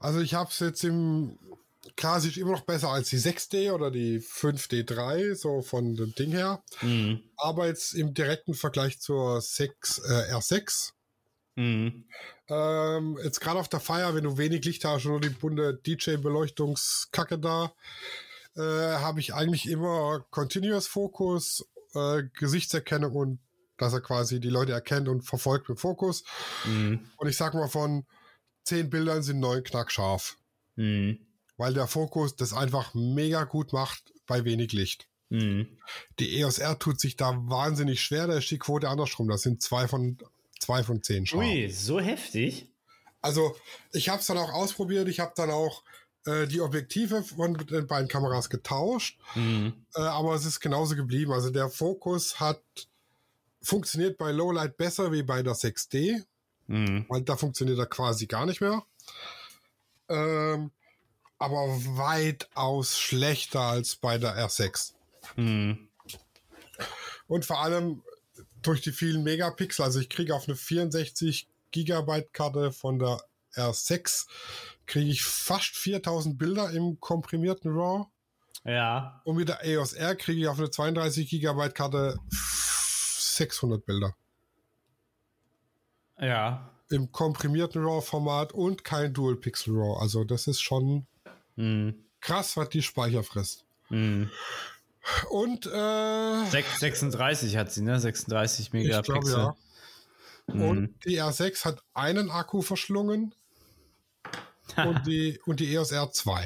[0.01, 1.37] Also ich habe es jetzt im
[1.95, 6.63] klar, immer noch besser als die 6D oder die 5D3, so von dem Ding her.
[6.81, 7.21] Mhm.
[7.37, 10.93] Aber jetzt im direkten Vergleich zur 6, äh, R6,
[11.57, 12.05] Mhm.
[12.47, 15.79] ähm, jetzt gerade auf der Feier, wenn du wenig Licht hast und nur die bunte
[15.85, 17.73] DJ-Beleuchtungskacke da,
[18.55, 23.39] äh, habe ich eigentlich immer Continuous Focus, äh, Gesichtserkennung und
[23.77, 26.23] dass er quasi die Leute erkennt und verfolgt mit Fokus.
[26.65, 27.05] Mhm.
[27.17, 28.05] Und ich sag mal, von
[28.63, 30.37] zehn Bildern sind neun knackscharf.
[30.75, 31.19] Mhm.
[31.57, 35.07] Weil der Fokus das einfach mega gut macht bei wenig Licht.
[35.29, 35.77] Mhm.
[36.19, 39.29] Die EOS R tut sich da wahnsinnig schwer, da ist die Quote andersrum.
[39.29, 40.17] Das sind zwei von,
[40.59, 41.41] zwei von zehn scharf.
[41.41, 42.67] Ui, so heftig.
[43.21, 43.55] Also,
[43.93, 45.07] ich habe es dann auch ausprobiert.
[45.07, 45.83] Ich habe dann auch
[46.25, 49.19] äh, die Objektive von den beiden Kameras getauscht.
[49.35, 49.85] Mhm.
[49.95, 51.31] Äh, aber es ist genauso geblieben.
[51.31, 52.61] Also, der Fokus hat
[53.61, 56.23] funktioniert bei Lowlight besser wie bei der 6D,
[56.71, 57.05] Mhm.
[57.09, 58.83] weil da funktioniert er quasi gar nicht mehr.
[60.09, 60.71] Ähm,
[61.37, 61.57] aber
[61.97, 64.93] weitaus schlechter als bei der R6.
[65.35, 65.89] Mhm.
[67.27, 68.03] Und vor allem
[68.61, 73.21] durch die vielen Megapixel, also ich kriege auf eine 64 Gigabyte Karte von der
[73.55, 74.27] R6
[74.85, 78.05] kriege ich fast 4000 Bilder im komprimierten RAW
[78.65, 79.21] Ja.
[79.25, 84.15] und mit der EOS R kriege ich auf eine 32 Gigabyte Karte 600 Bilder
[86.21, 86.69] Ja.
[86.89, 89.99] im komprimierten RAW Format und kein Dual Pixel RAW.
[89.99, 91.07] Also das ist schon
[91.55, 91.95] Mhm.
[92.21, 93.65] krass, was die Speicher frisst.
[93.89, 94.29] Mhm.
[95.29, 95.69] Und äh,
[96.49, 97.99] Sech- 36 hat sie, ne?
[97.99, 99.19] 36 ich Megapixel.
[99.21, 99.29] glaube
[100.47, 100.53] ja.
[100.53, 100.61] Mhm.
[100.61, 103.33] Und die R6 hat einen Akku verschlungen
[104.77, 106.45] und die, und die EOS R 2.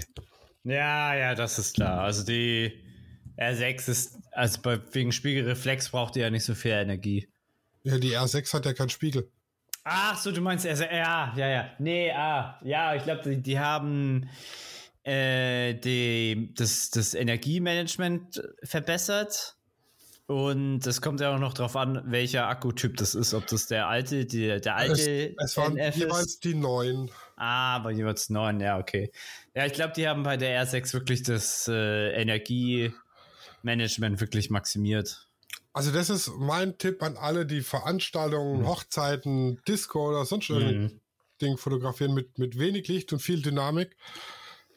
[0.64, 2.02] Ja, ja, das ist klar.
[2.02, 2.84] Also die
[3.38, 7.28] R6 ist, also bei, wegen Spiegelreflex braucht die ja nicht so viel Energie.
[7.84, 9.30] Ja, die R6 hat ja keinen Spiegel.
[9.88, 11.70] Ach so, du meinst, also, ja, ja, ja.
[11.78, 14.28] Nee, ah, ja, ich glaube, die, die haben
[15.04, 19.56] äh, die, das, das Energiemanagement verbessert.
[20.26, 23.36] Und es kommt ja auch noch drauf an, welcher Akkutyp das ist.
[23.36, 26.44] Ob das der alte, die, der alte Es waren NF jeweils ist.
[26.44, 27.12] die neuen.
[27.36, 29.12] Ah, bei jeweils neun, ja, okay.
[29.54, 35.25] Ja, ich glaube, die haben bei der R6 wirklich das äh, Energiemanagement wirklich maximiert.
[35.76, 41.02] Also das ist mein Tipp an alle, die Veranstaltungen, Hochzeiten, Disco oder sonst irgendein Mhm.
[41.42, 43.98] Ding fotografieren mit, mit wenig Licht und viel Dynamik.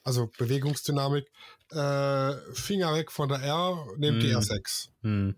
[0.03, 1.31] Also Bewegungsdynamik.
[1.71, 4.39] Äh, Finger weg von der R, nehmt die Mhm.
[4.39, 4.89] R6.
[5.03, 5.35] Hm.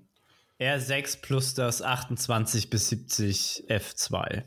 [0.58, 4.44] R6 plus das 28 bis 70 F2.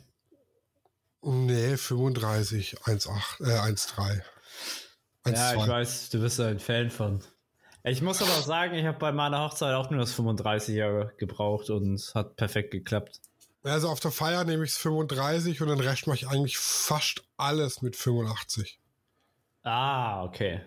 [1.21, 4.23] Nee, 35, 1,8, äh, 1,3.
[5.26, 5.36] 1,2.
[5.36, 7.23] Ja, ich weiß, du bist ein Fan von.
[7.86, 11.69] Ich muss aber auch sagen, ich habe bei meiner Hochzeit auch nur das 35er gebraucht
[11.69, 13.19] und es hat perfekt geklappt.
[13.63, 17.24] Also auf der Feier nehme ich es 35 und den Rest mache ich eigentlich fast
[17.38, 18.80] alles mit 85.
[19.63, 20.62] Ah, okay.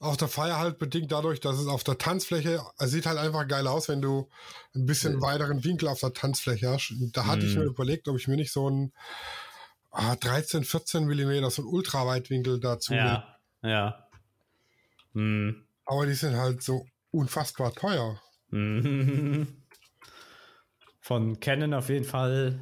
[0.00, 3.46] Auf der Feier halt bedingt dadurch, dass es auf der Tanzfläche, es sieht halt einfach
[3.48, 4.28] geil aus, wenn du
[4.74, 6.92] ein bisschen weiteren Winkel auf der Tanzfläche hast.
[7.12, 7.60] Da hatte ich Mhm.
[7.62, 8.92] mir überlegt, ob ich mir nicht so ein
[9.92, 12.92] ah, 13, 14 Millimeter, so ein Ultraweitwinkel dazu.
[12.92, 14.08] Ja, ja.
[15.14, 15.64] Hm.
[15.86, 18.20] Aber die sind halt so unfassbar teuer.
[18.50, 19.62] Mhm.
[21.00, 22.58] Von Canon auf jeden Fall.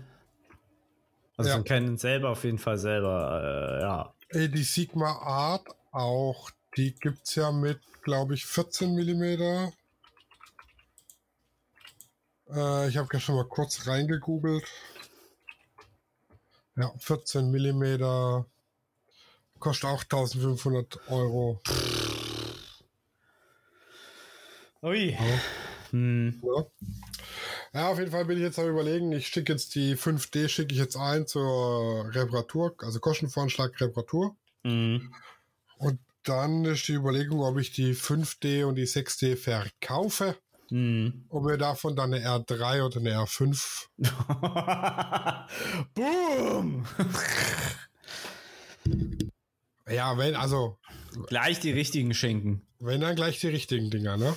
[1.36, 1.56] Also Ja.
[1.56, 4.14] von Canon selber auf jeden Fall selber, äh, ja.
[4.30, 9.72] Ey, die Sigma Art auch, die gibt's ja mit, glaube ich, 14 Millimeter.
[12.50, 14.64] Äh, ich habe gestern mal kurz reingegoogelt.
[16.76, 18.46] Ja, 14 Millimeter.
[19.58, 21.60] Kostet auch 1500 Euro.
[24.82, 25.12] Ui.
[25.12, 25.40] Ja.
[25.90, 26.40] Hm.
[26.42, 26.64] Ja.
[27.74, 30.72] ja, auf jeden Fall bin ich jetzt am überlegen, ich schicke jetzt die 5D, schicke
[30.72, 34.34] ich jetzt ein zur Reparatur, also Kostenvoranschlag Reparatur.
[34.64, 35.12] Hm.
[35.78, 40.36] Und dann ist die Überlegung, ob ich die 5D und die 6D verkaufe,
[40.70, 41.26] Hm.
[41.28, 43.88] ob mir davon dann eine R3 oder eine R5.
[45.94, 46.86] Boom!
[49.88, 50.78] Ja, wenn, also,
[51.26, 52.62] Gleich die richtigen schenken.
[52.78, 54.34] wenn dann gleich die richtigen Dinger, ne?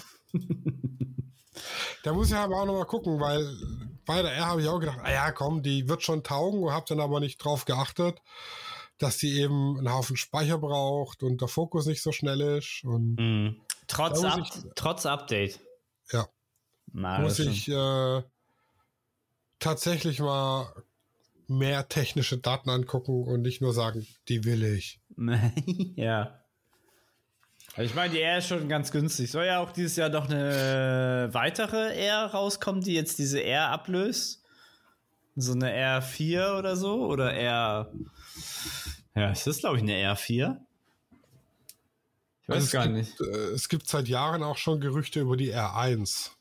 [2.03, 3.47] Da muss ich aber auch nochmal gucken, weil
[4.05, 6.71] bei der R habe ich auch gedacht, ah ja, komm, die wird schon taugen und
[6.71, 8.21] habe dann aber nicht drauf geachtet,
[8.97, 12.83] dass die eben einen Haufen Speicher braucht und der Fokus nicht so schnell ist.
[12.83, 13.61] Und Hm.
[13.87, 15.59] Trotz, muss ich- trotz Update.
[16.11, 16.27] ja,
[16.93, 18.21] Na, muss ich äh,
[19.59, 20.67] tatsächlich mal
[21.47, 24.99] mehr technische Daten angucken und nicht nur sagen, die will ich.
[25.95, 26.39] ja.
[27.77, 29.31] Ich meine, die R ist schon ganz günstig.
[29.31, 34.43] Soll ja auch dieses Jahr noch eine weitere R rauskommen, die jetzt diese R ablöst.
[35.35, 37.05] So eine R4 oder so.
[37.07, 37.91] Oder R.
[39.13, 40.57] Ja, ist das, glaube ich, eine R4?
[42.41, 43.19] Ich weiß Also es gar gibt, nicht.
[43.19, 46.31] Äh, es gibt seit Jahren auch schon Gerüchte über die R1.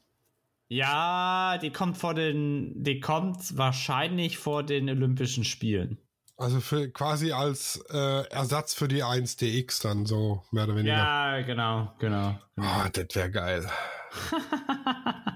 [0.69, 5.99] Ja, die kommt vor den, die kommt wahrscheinlich vor den Olympischen Spielen.
[6.37, 10.97] Also für, quasi als äh, Ersatz für die 1DX dann so mehr oder weniger.
[10.97, 12.39] Ja, genau, genau.
[12.57, 13.71] Ah, das wäre geil.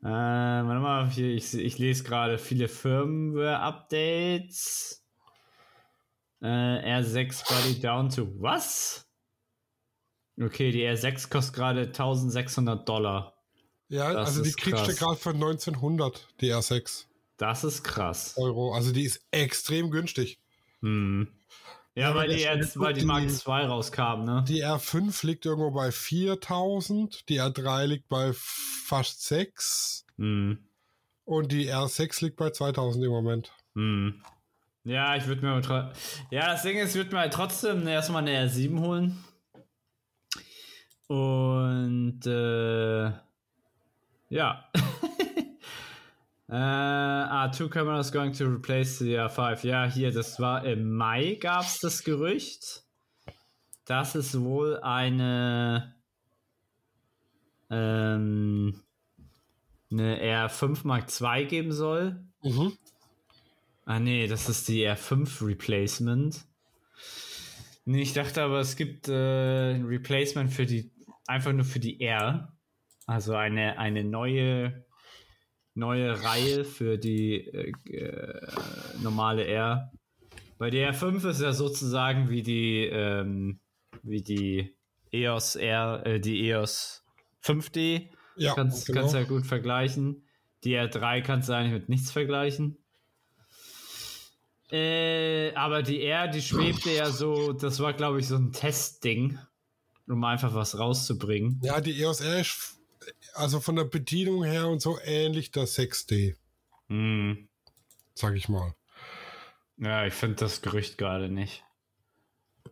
[0.00, 5.04] Äh, warte mal, ich, ich lese gerade viele Firmware-Updates.
[6.40, 9.04] Äh, R6 Body down to was?
[10.40, 13.34] Okay, die R6 kostet gerade 1600 Dollar.
[13.88, 17.06] Ja, Das also die kriegst du gerade für 1900, die R6
[17.38, 18.34] Das ist krass.
[18.36, 18.74] Euro.
[18.74, 20.38] Also die ist extrem günstig.
[20.82, 21.28] Hm.
[21.94, 24.44] Ja, Ja, weil die jetzt, weil die Mark die- II rauskam, ne?
[24.46, 30.58] Die R5 liegt irgendwo bei 4000, die R3 liegt bei fast 6 Hm.
[31.24, 33.52] und die R6 liegt bei 2000 im Moment.
[33.74, 34.22] Hm.
[34.84, 35.92] Ja, ich würde mir
[36.30, 39.24] Ja, das Ding ist, ich würde mir halt trotzdem erstmal eine R7 holen.
[41.08, 43.10] Und äh,
[44.30, 44.70] ja.
[46.48, 49.66] äh, ah, two cameras going to replace the R5.
[49.66, 52.84] Ja, hier, das war im Mai gab es das Gerücht,
[53.84, 55.94] dass es wohl eine
[57.70, 58.82] ähm,
[59.90, 62.24] eine R5 Mark II geben soll.
[62.42, 62.76] Mhm.
[63.84, 66.44] Ah nee, das ist die R5 Replacement.
[67.84, 70.90] Nee, ich dachte aber, es gibt äh, ein Replacement für die,
[71.26, 72.52] einfach nur für die R.
[73.06, 74.84] Also eine, eine neue,
[75.78, 78.40] neue Reihe für die äh, äh,
[79.02, 79.92] normale R.
[80.58, 83.60] Bei der R5 ist ja sozusagen wie die, ähm,
[84.02, 84.76] wie die
[85.12, 87.04] EOS R, äh, die EOS
[87.42, 88.08] 5D.
[88.36, 89.00] Ja, kannst, genau.
[89.00, 90.24] kannst ja gut vergleichen.
[90.64, 92.76] Die R3 kannst du eigentlich mit nichts vergleichen.
[94.70, 99.38] Äh, aber die R, die schwebte ja so, das war glaube ich so ein Testding,
[100.08, 101.60] um einfach was rauszubringen.
[101.62, 102.44] ja, die EOS R
[103.38, 106.36] also von der Bedienung her und so ähnlich der 6D,
[106.88, 107.48] Hm.
[108.14, 108.74] sag ich mal.
[109.76, 111.64] Ja, ich finde das Gerücht gerade nicht.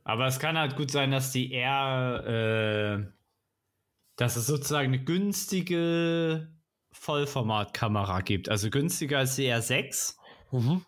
[0.04, 3.12] Aber es kann halt gut sein, dass die R, äh,
[4.16, 6.48] dass es sozusagen eine günstige
[6.92, 8.48] Vollformatkamera gibt.
[8.48, 10.16] Also günstiger als die R6.
[10.52, 10.84] Mhm.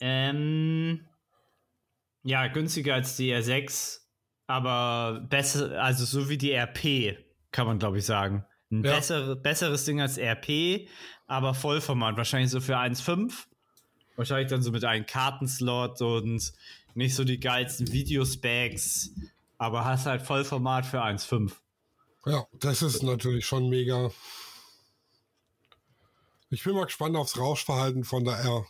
[0.00, 1.06] Ähm,
[2.22, 4.00] ja, günstiger als die R6,
[4.46, 7.18] aber besser, also so wie die RP,
[7.52, 8.44] kann man glaube ich sagen.
[8.70, 8.94] Ein Ja.
[8.94, 10.88] bessere, besseres Ding als RP,
[11.26, 13.46] aber Vollformat, wahrscheinlich so für 1,5.
[14.16, 16.52] Wahrscheinlich dann so mit einem Kartenslot und
[16.94, 19.10] nicht so die geilsten Videospecs,
[19.58, 21.52] aber hast halt Vollformat für 1,5.
[22.26, 24.10] Ja, das ist natürlich schon mega.
[26.50, 28.66] Ich bin mal gespannt aufs Rauschverhalten von der R.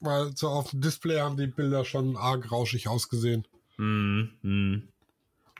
[0.00, 3.46] Weil so auf dem Display haben die Bilder schon arg rauschig ausgesehen.
[3.76, 4.38] Mhm.
[4.42, 4.88] mhm.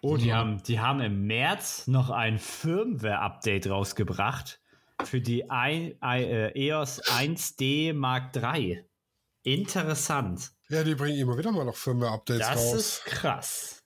[0.02, 4.60] Oh, die haben, die haben im März noch ein Firmware-Update rausgebracht
[5.04, 8.84] für die I, I, äh, EOS 1D Mark III.
[9.42, 10.52] Interessant.
[10.68, 12.74] Ja, die bringen immer wieder mal noch Firmware-Updates Das raus.
[12.74, 13.82] ist krass.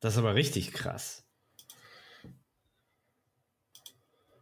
[0.00, 1.24] Das ist aber richtig krass.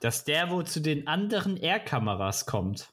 [0.00, 2.88] Dass der wohl zu den anderen R-Kameras kommt.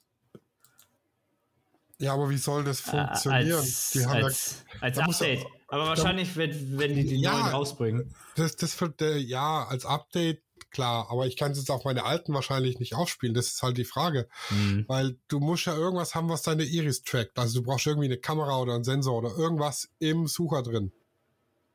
[1.99, 3.53] Ja, aber wie soll das Äh, funktionieren?
[3.59, 5.39] als die haben als, als da muss Update.
[5.39, 7.31] er- aber wahrscheinlich, wenn, wenn die die Ja.
[7.31, 8.09] neuen rausbringen.
[8.09, 11.85] ja, das, das für, der, ja, als Update, klar, aber ich kann es jetzt auf
[11.85, 13.33] meine alten wahrscheinlich nicht aufspielen.
[13.35, 14.27] Das ist halt die Frage.
[14.49, 14.83] Mhm.
[14.89, 17.37] Weil du musst ja irgendwas haben, was deine Iris trackt.
[17.39, 20.91] Also du brauchst irgendwie eine Kamera oder einen Sensor oder irgendwas im Sucher drin.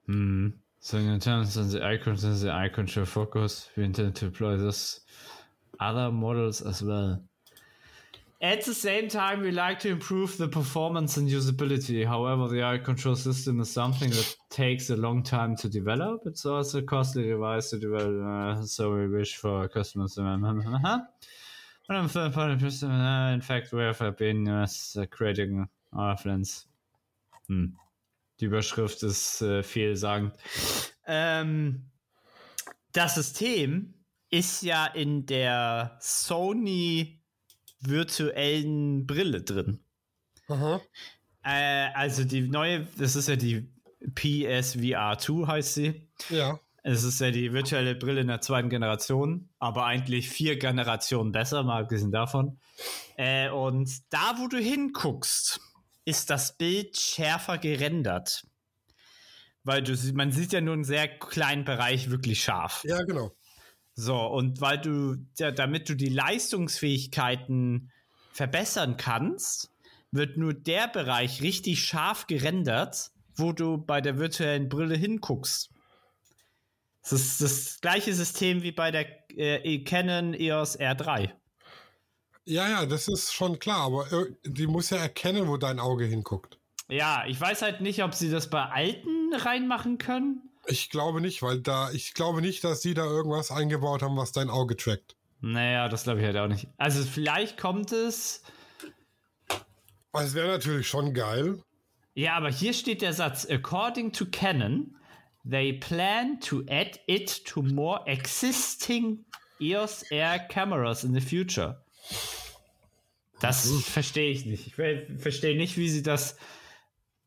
[0.06, 0.48] Hmm.
[0.80, 4.56] So in terms of the icons and the icon show focus, we intend to deploy
[4.56, 5.00] this
[5.80, 7.22] other models as well.
[8.42, 12.06] At the same time, we like to improve the performance and usability.
[12.06, 16.20] However, the eye control system is something that takes a long time to develop.
[16.26, 20.20] It's also a costly device to develop, uh, so we wish for customers to.
[21.88, 22.08] In
[23.40, 24.66] fact, we have been uh,
[25.10, 26.66] creating our plans.
[27.48, 27.72] Hm.
[28.40, 30.34] Die Überschrift ist äh, vielsagend.
[31.06, 31.90] Ähm,
[32.92, 33.94] das System
[34.30, 37.22] ist ja in der Sony
[37.80, 39.80] virtuellen Brille drin.
[40.48, 40.80] Aha.
[41.42, 43.72] Äh, also die neue, das ist ja die
[44.14, 46.08] PSVR 2 heißt sie.
[46.30, 46.58] Ja.
[46.82, 51.64] Es ist ja die virtuelle Brille in der zweiten Generation, aber eigentlich vier Generationen besser,
[51.64, 52.60] mal abgesehen davon.
[53.16, 55.60] Äh, und da, wo du hinguckst,
[56.06, 58.46] ist das Bild schärfer gerendert.
[59.64, 62.84] weil du, man sieht ja nur einen sehr kleinen Bereich wirklich scharf.
[62.86, 63.32] Ja, genau.
[63.94, 67.90] So, und weil du, ja, damit du die Leistungsfähigkeiten
[68.32, 69.72] verbessern kannst,
[70.12, 75.70] wird nur der Bereich richtig scharf gerendert, wo du bei der virtuellen Brille hinguckst.
[77.02, 81.32] Das ist das gleiche System wie bei der äh, Canon EOS R3.
[82.46, 84.06] Ja, ja, das ist schon klar, aber
[84.44, 86.58] die muss ja erkennen, wo dein Auge hinguckt.
[86.88, 90.48] Ja, ich weiß halt nicht, ob sie das bei alten reinmachen können.
[90.66, 94.30] Ich glaube nicht, weil da, ich glaube nicht, dass sie da irgendwas eingebaut haben, was
[94.30, 95.16] dein Auge trackt.
[95.40, 96.68] Naja, das glaube ich halt auch nicht.
[96.76, 98.42] Also vielleicht kommt es.
[100.12, 101.62] Es wäre natürlich schon geil.
[102.14, 104.96] Ja, aber hier steht der Satz: According to Canon,
[105.48, 109.24] they plan to add it to more existing
[109.60, 111.84] EOS R cameras in the future.
[113.40, 114.66] Das verstehe ich nicht.
[114.66, 116.36] Ich ver- verstehe nicht, wie sie das,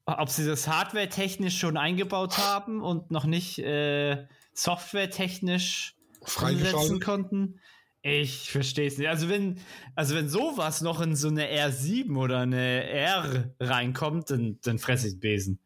[0.06, 7.60] ob sie das hardware-technisch schon eingebaut haben und noch nicht äh, software-technisch umsetzen konnten.
[8.02, 9.10] Ich verstehe es nicht.
[9.10, 9.60] Also wenn,
[9.96, 15.08] also wenn sowas noch in so eine R7 oder eine R reinkommt, dann, dann fresse
[15.08, 15.60] ich den Besen.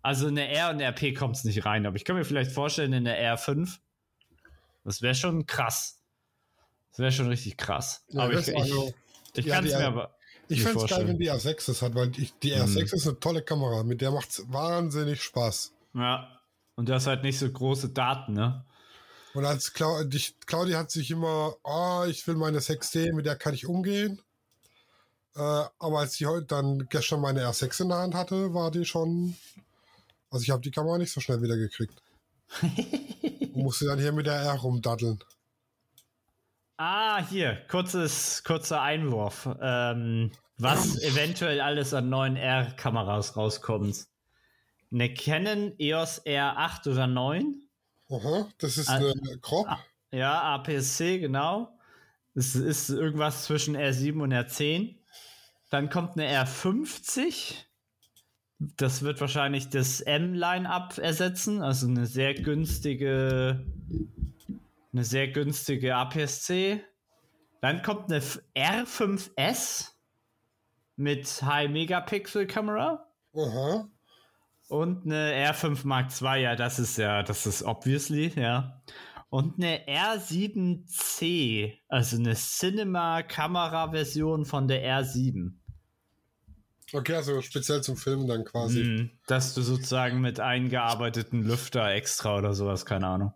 [0.00, 2.52] Also in eine R und RP kommt es nicht rein, aber ich kann mir vielleicht
[2.52, 3.78] vorstellen, in eine R5,
[4.84, 6.00] das wäre schon krass.
[6.90, 8.04] Das wäre schon richtig krass.
[8.08, 8.94] Ja, aber ich, ich,
[9.34, 10.16] ich ja, kann es mir aber.
[10.48, 13.20] Ich fände es geil, wenn die R6 das hat, weil die, die R6 ist eine
[13.20, 13.84] tolle Kamera.
[13.84, 15.72] Mit der macht es wahnsinnig Spaß.
[15.94, 16.40] Ja.
[16.74, 18.64] Und das halt nicht so große Daten, ne?
[19.34, 23.36] Und als Clau die, Claudia hat sich immer, oh, ich will meine 6D, mit der
[23.36, 24.20] kann ich umgehen.
[25.36, 25.40] Äh,
[25.78, 29.36] aber als sie heute dann gestern meine R6 in der Hand hatte, war die schon.
[30.30, 32.02] Also ich habe die Kamera nicht so schnell wieder gekriegt.
[32.62, 35.22] Und musste dann hier mit der R rumdaddeln.
[36.82, 39.46] Ah, hier, kurzes, kurzer Einwurf.
[39.60, 44.06] Ähm, was eventuell alles an neuen R-Kameras rauskommt.
[44.90, 47.54] Eine Canon EOS R8 oder 9.
[48.08, 49.12] Aha, das ist Ah, eine
[49.42, 49.68] Crop.
[50.10, 51.78] Ja, APS-C, genau.
[52.34, 54.96] Es ist irgendwas zwischen R7 und R10.
[55.68, 57.56] Dann kommt eine R50.
[58.58, 61.60] Das wird wahrscheinlich das M-Line-Up ersetzen.
[61.60, 63.66] Also eine sehr günstige,
[64.92, 66.82] eine sehr günstige APS-C.
[67.60, 69.90] Dann kommt eine F- R5S
[70.96, 73.06] mit High-Megapixel-Kamera.
[73.34, 73.88] Aha.
[74.68, 78.82] Und eine R5 Mark II, ja, das ist ja, das ist obviously, ja.
[79.28, 85.52] Und eine R7C, also eine Cinema-Kamera-Version von der R7.
[86.92, 88.82] Okay, also speziell zum Filmen dann quasi.
[88.82, 93.32] Mhm, dass du sozusagen mit eingearbeiteten Lüfter extra oder sowas, keine Ahnung.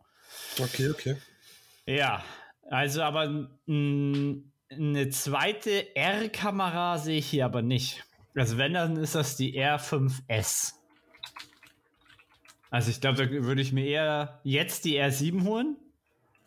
[0.60, 1.16] Okay, okay.
[1.86, 2.22] Ja,
[2.70, 4.36] also aber mh,
[4.70, 8.04] eine zweite R-Kamera sehe ich hier aber nicht.
[8.34, 10.74] Also wenn, dann ist das die R5S.
[12.70, 15.76] Also ich glaube, da würde ich mir eher jetzt die R7 holen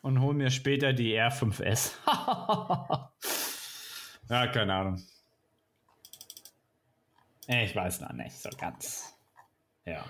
[0.01, 1.91] und hole mir später die R5S.
[4.29, 5.01] ja, keine Ahnung.
[7.47, 9.13] Ich weiß noch nicht so ganz.
[9.85, 10.03] Ja.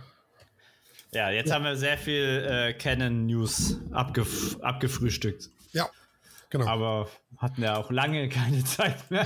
[1.11, 5.49] Ja, jetzt haben wir sehr viel äh, Canon News abgef abgefrühstückt.
[5.71, 5.89] Ja,
[6.49, 6.67] genau.
[6.67, 9.25] Aber hatten ja auch lange keine Zeit mehr.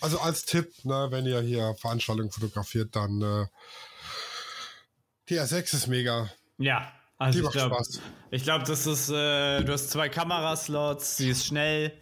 [0.00, 3.46] Also als Tipp, ne, wenn ihr hier Veranstaltungen fotografiert, dann äh,
[5.28, 6.28] die R6 ist mega.
[6.58, 8.00] Ja, also Die ich glaube, Spaß.
[8.30, 11.92] ich glaube, das ist, äh, du hast zwei Kameraslots, sie ist schnell,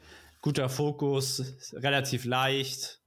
[0.40, 1.42] guter Fokus,
[1.74, 3.00] relativ leicht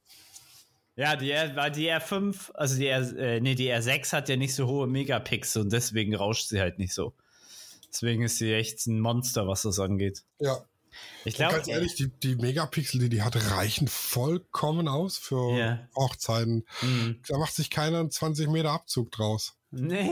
[0.98, 4.34] Ja, die, R, weil die R5, also die, R, äh, nee, die R6 hat ja
[4.34, 7.14] nicht so hohe Megapixel und deswegen rauscht sie halt nicht so.
[7.88, 10.24] Deswegen ist sie echt ein Monster, was das angeht.
[10.40, 10.58] Ja,
[11.24, 15.88] Ich glaube, ganz ehrlich, die, die Megapixel, die die hat, reichen vollkommen aus für Ja.
[15.94, 16.64] Hochzeiten.
[16.82, 17.20] Mhm.
[17.28, 19.56] Da macht sich keiner einen 20 Meter Abzug draus.
[19.70, 20.10] Nee.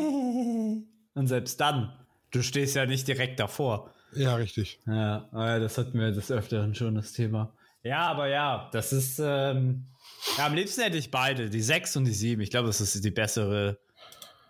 [1.14, 1.93] Und selbst dann,
[2.30, 3.91] du stehst ja nicht direkt davor.
[4.14, 4.78] Ja, richtig.
[4.87, 7.53] Ja, ah das hatten wir des Öfteren schon, das Thema.
[7.82, 9.18] Ja, aber ja, das ist.
[9.20, 9.87] Ähm,
[10.36, 12.40] ja, am liebsten hätte ich beide, die 6 und die 7.
[12.42, 13.78] Ich glaube, das ist die bessere,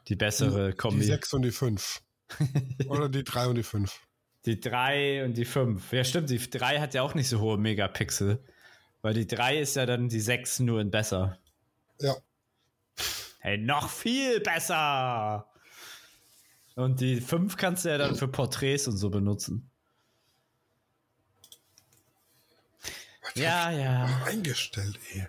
[0.09, 1.01] die bessere Kombi.
[1.01, 2.03] Die 6 und die 5.
[2.89, 4.01] Oder die 3 und die 5.
[4.47, 5.93] Die 3 und die 5.
[5.93, 8.43] Ja, stimmt, die 3 hat ja auch nicht so hohe Megapixel.
[9.03, 11.39] Weil die 3 ist ja dann die 6 nur in besser.
[12.01, 12.17] Ja.
[13.41, 15.47] Hey, noch viel besser!
[16.75, 19.71] Und die 5 kannst du ja dann für Porträts und so benutzen.
[23.35, 24.23] Ja, ja.
[24.25, 25.27] Eingestellt, ey.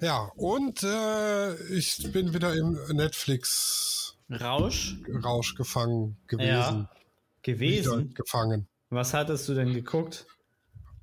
[0.00, 6.48] Ja, und äh, ich bin wieder im Netflix Rausch Rausch gefangen gewesen.
[6.48, 6.90] Ja.
[7.42, 7.98] gewesen.
[8.00, 8.68] Wieder gefangen.
[8.90, 10.26] Was hattest du denn geguckt?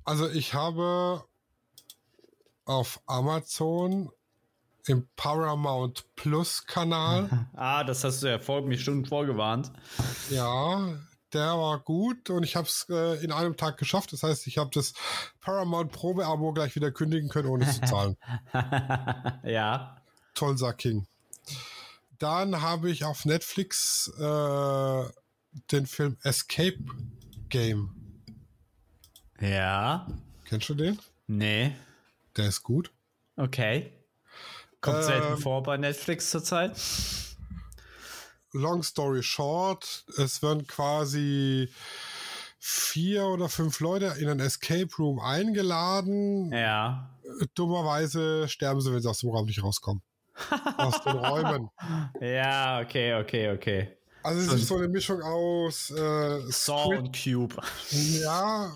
[0.04, 1.24] Also ich habe
[2.64, 4.10] auf Amazon
[4.86, 9.70] im Paramount Plus Kanal, Ah, das hast du ja vor mir Stunden vorgewarnt.
[10.30, 10.96] ja,
[11.32, 14.12] der war gut und ich habe es äh, in einem Tag geschafft.
[14.12, 14.92] Das heißt, ich habe das
[15.40, 18.16] Paramount Probe-Abo gleich wieder kündigen können, ohne zu zahlen.
[19.44, 19.96] ja.
[20.34, 21.06] Toll, sagt King.
[22.18, 25.04] Dann habe ich auf Netflix äh,
[25.70, 26.78] den Film Escape
[27.48, 27.94] Game.
[29.40, 30.06] Ja.
[30.44, 30.98] Kennst du den?
[31.26, 31.74] Nee.
[32.36, 32.92] Der ist gut.
[33.36, 33.92] Okay.
[34.80, 36.76] Kommt Ähm, selten vor bei Netflix zurzeit.
[38.52, 41.68] Long story short, es werden quasi
[42.58, 46.52] vier oder fünf Leute in ein Escape Room eingeladen.
[46.52, 47.10] Ja.
[47.54, 50.02] Dummerweise sterben sie, wenn sie aus dem Raum nicht rauskommen.
[50.76, 51.70] aus den Räumen.
[52.20, 53.96] Ja, okay, okay, okay.
[54.22, 57.56] Also es ist so eine Mischung aus äh, Saw Squid, und Cube.
[57.90, 58.72] ja,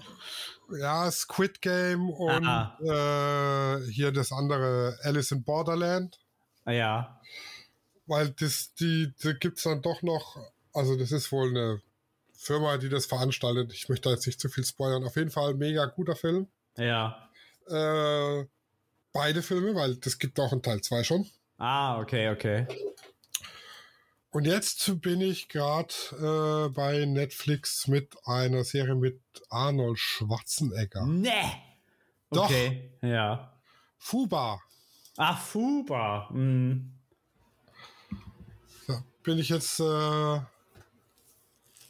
[0.80, 6.18] ja, Squid Game und äh, hier das andere Alice in Borderland.
[6.66, 7.20] Ja.
[8.06, 10.36] Weil das, die, die gibt's dann doch noch,
[10.72, 11.82] also das ist wohl eine
[12.32, 13.72] Firma, die das veranstaltet.
[13.72, 15.04] Ich möchte da jetzt nicht zu viel spoilern.
[15.04, 16.46] Auf jeden Fall mega guter Film.
[16.76, 17.28] Ja.
[17.68, 18.44] Äh,
[19.12, 21.26] beide Filme, weil das gibt auch einen Teil 2 schon.
[21.58, 22.66] Ah, okay, okay.
[24.30, 31.06] Und jetzt bin ich gerade äh, bei Netflix mit einer Serie mit Arnold Schwarzenegger.
[31.06, 31.30] Nee.
[32.30, 32.44] Doch.
[32.44, 32.90] Okay.
[33.00, 33.58] Ja.
[33.96, 34.60] Fuba.
[35.16, 36.28] Ah, Fuba.
[36.30, 36.92] Mhm.
[39.26, 40.40] Bin ich jetzt äh,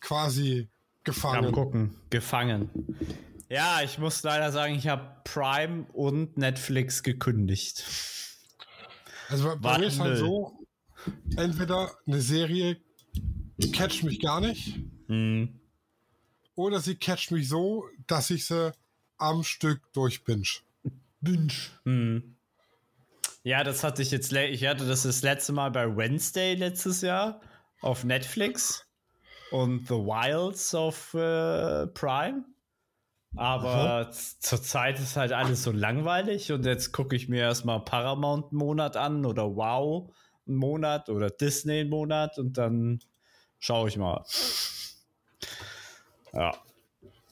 [0.01, 1.53] quasi Am gefangen.
[1.53, 1.95] gucken.
[2.11, 2.71] Gefangen.
[3.51, 7.85] Ja, ich muss leider sagen, ich habe Prime und Netflix gekündigt.
[9.29, 10.59] Also bei, bei mir ist halt so,
[11.37, 12.79] entweder eine Serie
[13.73, 14.79] catcht mich gar nicht
[15.09, 15.61] Mhm.
[16.57, 18.73] oder sie catcht mich so, dass ich sie
[19.19, 20.43] am Stück durchbinge.
[21.21, 21.71] Wünsch.
[21.85, 22.36] Mhm.
[23.47, 27.41] Ja, das hatte ich jetzt, ich hatte das das letzte Mal bei Wednesday letztes Jahr
[27.81, 28.85] auf Netflix
[29.53, 32.45] und The Wilds auf äh, Prime.
[33.37, 38.59] Aber zurzeit ist halt alles so langweilig und jetzt gucke ich mir erstmal Paramount einen
[38.59, 40.13] Monat an oder Wow
[40.49, 42.99] einen Monat oder Disney einen Monat und dann
[43.61, 44.25] schaue ich mal.
[46.33, 46.53] Ja.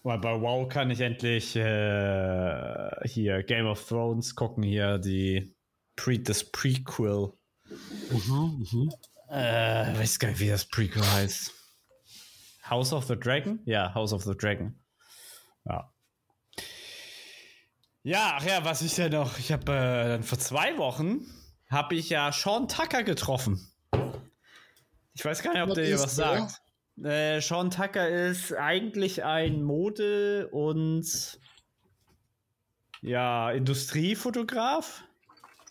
[0.05, 5.54] Weil bei Wow kann ich endlich äh, hier Game of Thrones gucken, hier die
[5.97, 7.33] Pre das Prequel.
[8.11, 8.93] Mhm, mhm.
[9.31, 11.53] Äh, weiß gar nicht, wie das Prequel heißt.
[12.69, 13.61] House of the Dragon?
[13.65, 14.79] Ja, House of the Dragon.
[15.65, 15.93] Ja.
[18.03, 21.27] Ja, ach ja, was ich ja noch, ich habe äh, dann vor zwei Wochen
[21.71, 23.73] habe ich ja Sean Tucker getroffen.
[25.15, 26.25] Ich weiß gar nicht, ob Was der dir ist was der?
[26.25, 26.61] sagt.
[27.03, 31.41] Äh, Sean Tucker ist eigentlich ein Mode- und
[33.01, 35.05] ja, Industriefotograf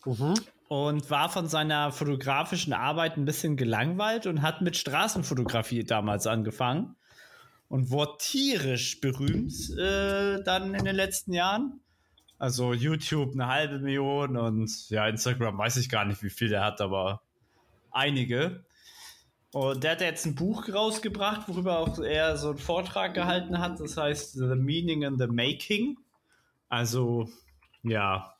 [0.05, 0.33] Mhm.
[0.67, 6.95] und war von seiner fotografischen Arbeit ein bisschen gelangweilt und hat mit Straßenfotografie damals angefangen
[7.69, 11.79] und wurde tierisch berühmt äh, dann in den letzten Jahren.
[12.37, 16.63] Also YouTube eine halbe Million und ja, Instagram weiß ich gar nicht, wie viel der
[16.63, 17.21] hat, aber
[17.91, 18.65] einige.
[19.53, 23.79] Und der hat jetzt ein Buch rausgebracht, worüber auch er so einen Vortrag gehalten hat.
[23.79, 25.97] Das heißt The Meaning in the Making.
[26.69, 27.29] Also,
[27.83, 28.32] ja,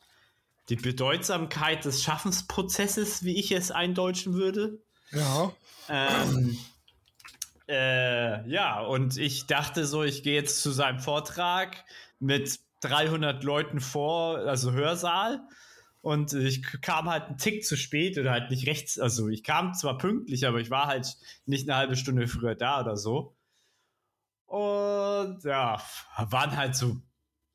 [0.70, 4.82] die Bedeutsamkeit des Schaffensprozesses, wie ich es eindeutschen würde.
[5.12, 5.52] Ja.
[5.90, 6.58] Ähm,
[7.68, 11.84] äh, ja, und ich dachte so, ich gehe jetzt zu seinem Vortrag
[12.20, 15.42] mit 300 Leuten vor, also Hörsaal.
[16.02, 19.00] Und ich kam halt einen Tick zu spät oder halt nicht rechts.
[19.00, 22.82] Also ich kam zwar pünktlich, aber ich war halt nicht eine halbe Stunde früher da
[22.82, 23.38] oder so.
[24.46, 25.82] Und ja,
[26.18, 26.98] waren halt so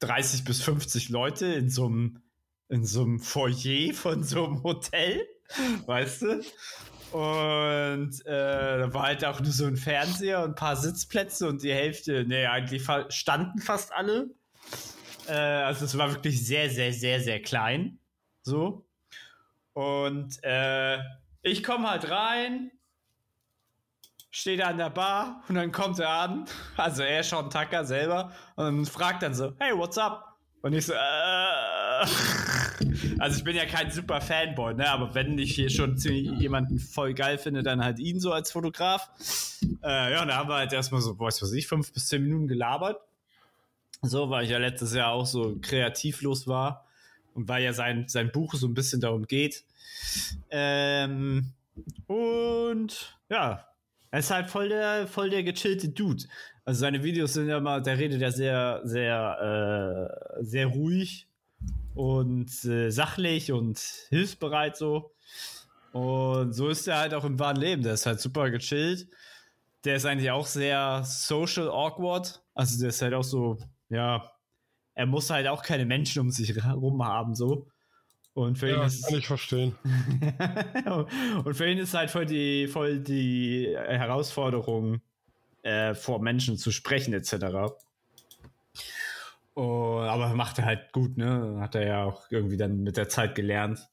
[0.01, 2.23] 30 bis 50 Leute in so einem,
[2.69, 5.27] in so einem Foyer von so einem Hotel,
[5.87, 6.43] weißt du?
[7.13, 11.63] Und äh, da war halt auch nur so ein Fernseher und ein paar Sitzplätze und
[11.63, 14.29] die Hälfte, nee, eigentlich standen fast alle.
[15.27, 17.99] Äh, also es war wirklich sehr, sehr, sehr, sehr klein.
[18.43, 18.87] So.
[19.73, 20.99] Und äh,
[21.43, 22.71] ich komme halt rein,
[24.31, 26.45] steht an der Bar und dann kommt er an,
[26.77, 30.28] also er Sean Tucker selber und fragt dann so, hey, what's up?
[30.63, 30.97] Und ich so, äh,
[33.19, 37.15] also ich bin ja kein super Fanboy, ne, aber wenn ich hier schon jemanden voll
[37.15, 39.11] geil finde, dann halt ihn so als Fotograf.
[39.83, 42.23] Äh, ja, und da haben wir halt erstmal so, was weiß ich, fünf bis zehn
[42.23, 43.01] Minuten gelabert.
[44.03, 46.87] So, weil ich ja letztes Jahr auch so kreativlos war
[47.35, 49.65] und weil ja sein, sein Buch so ein bisschen darum geht.
[50.51, 51.53] Ähm,
[52.07, 53.67] und ja,
[54.11, 56.25] er ist halt voll der, voll der gechillte Dude.
[56.69, 61.27] Also seine Videos sind ja immer, der redet ja sehr, sehr, äh, sehr ruhig
[61.95, 63.79] und äh, sachlich und
[64.11, 65.15] hilfsbereit so.
[65.93, 67.83] Und so ist er halt auch im wahren Leben.
[67.83, 69.09] Der ist halt super gechillt.
[69.85, 72.43] Der ist eigentlich auch sehr social awkward.
[72.55, 73.57] Also der ist halt auch so,
[73.89, 74.31] ja,
[74.95, 77.67] er muss halt auch keine Menschen um sich herum haben, so.
[78.35, 79.75] Und für ja, ihn ist kann ich verstehen.
[81.45, 85.01] und für ihn ist halt voll die, voll die Herausforderung,
[85.69, 87.75] äh, vor Menschen zu sprechen, etc.
[89.55, 91.59] Oh, aber macht er halt gut, ne?
[91.61, 93.87] Hat er ja auch irgendwie dann mit der Zeit gelernt.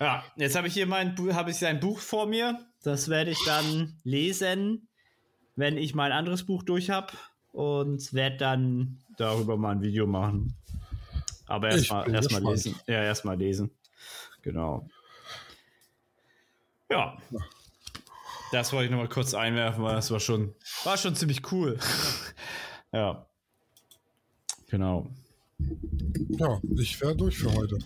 [0.00, 2.58] Ja, jetzt habe ich hier mein habe ich sein Buch vor mir.
[2.82, 4.88] Das werde ich dann lesen,
[5.54, 7.12] wenn ich mein anderes Buch durch habe
[7.52, 10.56] und werde dann darüber mal ein Video machen.
[11.46, 12.74] Aber erstmal erstmal lesen.
[12.86, 13.70] Ja, erstmal lesen.
[14.42, 14.88] Genau.
[16.90, 17.16] Ja.
[18.52, 21.78] Das wollte ich nochmal kurz einwerfen, weil das war schon, war schon ziemlich cool.
[22.92, 23.26] ja.
[24.68, 25.08] Genau.
[26.30, 27.78] Ja, ich wäre durch für heute.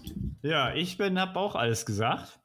[0.42, 2.38] Ja, ich bin, hab auch alles gesagt.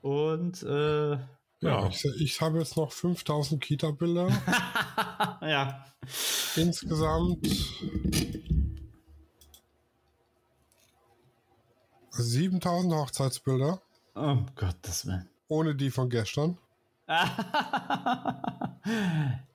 [0.00, 1.18] Und äh, ja,
[1.60, 4.28] ja ich, ich habe jetzt noch 5000 Kita-Bilder.
[5.42, 5.84] ja.
[6.56, 7.46] Insgesamt
[12.10, 13.80] 7000 Hochzeitsbilder.
[14.14, 15.28] Oh Gottes Willen.
[15.48, 16.58] Ohne die von gestern.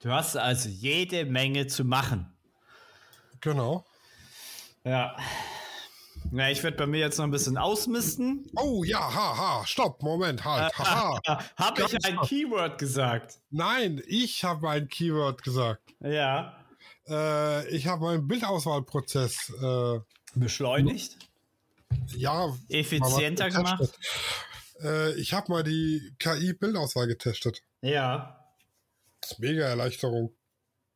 [0.02, 2.34] du hast also jede Menge zu machen.
[3.42, 3.86] Genau.
[4.84, 5.16] Ja.
[6.32, 8.50] Ja, ich werde bei mir jetzt noch ein bisschen ausmisten.
[8.56, 10.78] Oh ja, haha, stopp, Moment, halt.
[10.78, 11.20] Haha.
[11.56, 13.40] habe ich ein Keyword gesagt?
[13.50, 15.82] Nein, ich habe ein Keyword gesagt.
[16.02, 16.54] Ja.
[17.08, 20.00] Äh, ich habe meinen Bildauswahlprozess äh,
[20.36, 21.18] beschleunigt
[22.16, 23.98] ja, effizienter gemacht.
[24.82, 27.62] Äh, ich habe mal die KI-Bildauswahl getestet.
[27.82, 28.40] Ja.
[29.22, 30.36] Das ist mega Erleichterung.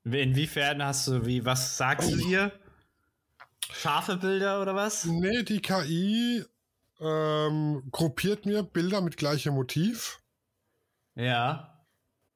[0.04, 2.52] Inwiefern hast du, wie, was sagst du ihr?
[3.72, 5.06] Scharfe Bilder oder was?
[5.06, 6.44] Nee, die KI
[7.00, 10.20] ähm, gruppiert mir Bilder mit gleichem Motiv.
[11.16, 11.86] Ja.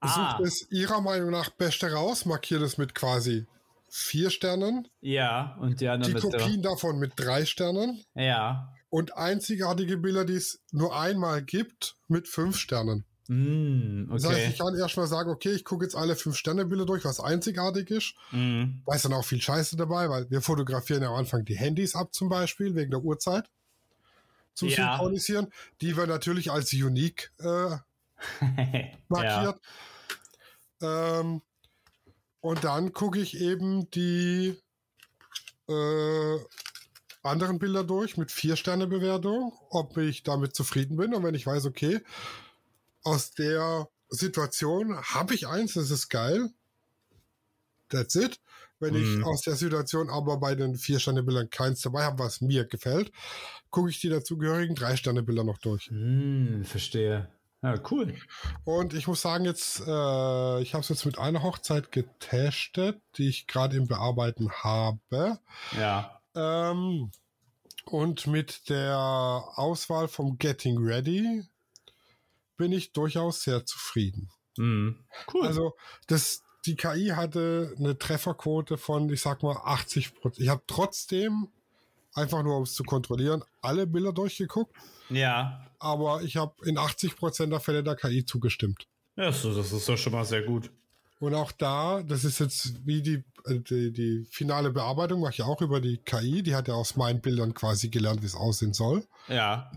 [0.02, 0.40] Sucht ah.
[0.44, 3.48] es ihrer Meinung nach Beste raus, markiert es mit quasi
[3.90, 4.88] vier Sternen.
[5.02, 8.04] Ja, und die anderen Die Kopien davon mit drei Sternen.
[8.14, 8.75] Ja.
[8.96, 13.04] Und einzigartige Bilder, die es nur einmal gibt, mit fünf Sternen.
[13.28, 14.14] Mm, okay.
[14.14, 17.04] Das heißt, ich kann erstmal sagen, okay, ich gucke jetzt alle fünf Sterne Bilder durch,
[17.04, 18.14] was einzigartig ist.
[18.32, 18.76] Mm.
[18.86, 21.94] Da ist dann auch viel Scheiße dabei, weil wir fotografieren ja am Anfang die Handys
[21.94, 23.50] ab zum Beispiel, wegen der Uhrzeit.
[24.54, 24.76] Zum ja.
[24.76, 25.52] Synchronisieren.
[25.82, 27.76] Die wir natürlich als unique äh,
[29.10, 29.60] markiert.
[30.80, 31.20] ja.
[31.20, 31.42] ähm,
[32.40, 34.56] und dann gucke ich eben die
[35.68, 36.38] äh,
[37.26, 41.14] anderen Bilder durch mit vier Sterne Bewertung, ob ich damit zufrieden bin.
[41.14, 42.02] Und wenn ich weiß, okay,
[43.04, 46.50] aus der Situation habe ich eins, das ist geil.
[47.90, 48.40] That's it.
[48.80, 49.20] Wenn mhm.
[49.20, 52.66] ich aus der Situation aber bei den vier Sterne Bildern keins dabei habe, was mir
[52.66, 53.12] gefällt,
[53.70, 55.90] gucke ich die dazugehörigen drei Sterne Bilder noch durch.
[55.92, 57.30] Mhm, verstehe.
[57.62, 58.14] Ja, cool.
[58.64, 63.28] Und ich muss sagen, jetzt, äh, ich habe es jetzt mit einer Hochzeit getestet, die
[63.28, 65.40] ich gerade im Bearbeiten habe.
[65.76, 66.15] Ja.
[66.36, 67.12] Ähm,
[67.86, 68.98] und mit der
[69.56, 71.44] Auswahl vom Getting Ready
[72.58, 74.32] bin ich durchaus sehr zufrieden.
[74.58, 75.06] Mhm.
[75.34, 75.46] Cool.
[75.46, 75.76] Also,
[76.08, 80.44] das, die KI hatte eine Trefferquote von, ich sag mal, 80 Prozent.
[80.44, 81.50] Ich habe trotzdem,
[82.14, 84.76] einfach nur um es zu kontrollieren, alle Bilder durchgeguckt.
[85.10, 85.68] Ja.
[85.80, 88.88] Aber ich habe in 80% der Fälle der KI zugestimmt.
[89.16, 90.72] Ja, so, das ist doch schon mal sehr gut.
[91.26, 95.42] Und auch da, das ist jetzt wie die, äh, die, die finale Bearbeitung, mache ich
[95.42, 96.44] auch über die KI.
[96.44, 99.08] Die hat ja aus meinen Bildern quasi gelernt, wie es aussehen soll.
[99.28, 99.72] Ja.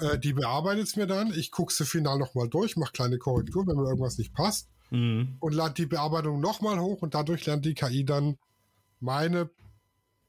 [0.00, 1.32] Äh, die bearbeitet es mir dann.
[1.32, 4.68] Ich gucke sie final nochmal durch, mache kleine Korrekturen, wenn mir irgendwas nicht passt.
[4.90, 5.36] Mhm.
[5.38, 8.36] Und lade die Bearbeitung nochmal hoch und dadurch lernt die KI dann
[8.98, 9.48] meine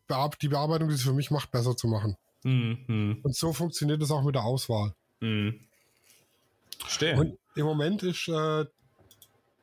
[0.05, 2.17] Bear die Bearbeitung, die sie für mich macht, besser zu machen.
[2.43, 3.21] Mhm.
[3.23, 4.93] Und so funktioniert es auch mit der Auswahl.
[5.21, 5.59] Mhm.
[6.77, 7.17] Verstehe.
[7.17, 8.65] Und Im Moment ist, äh,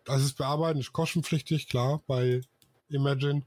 [0.09, 2.41] also das Bearbeiten ist kostenpflichtig, klar, bei
[2.89, 3.43] Imagine.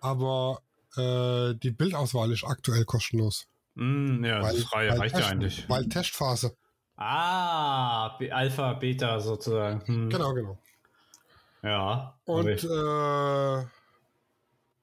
[0.00, 0.60] Aber
[0.96, 3.46] äh, die Bildauswahl ist aktuell kostenlos.
[3.74, 5.68] Mm, ja, Weil- das frei weil reicht ja Test- eigentlich.
[5.68, 6.56] Weil Testphase.
[6.96, 9.86] Ah, Alpha, Beta sozusagen.
[9.86, 10.10] Hm.
[10.10, 10.58] Genau, genau.
[11.62, 12.18] Ja.
[12.24, 13.66] Und äh,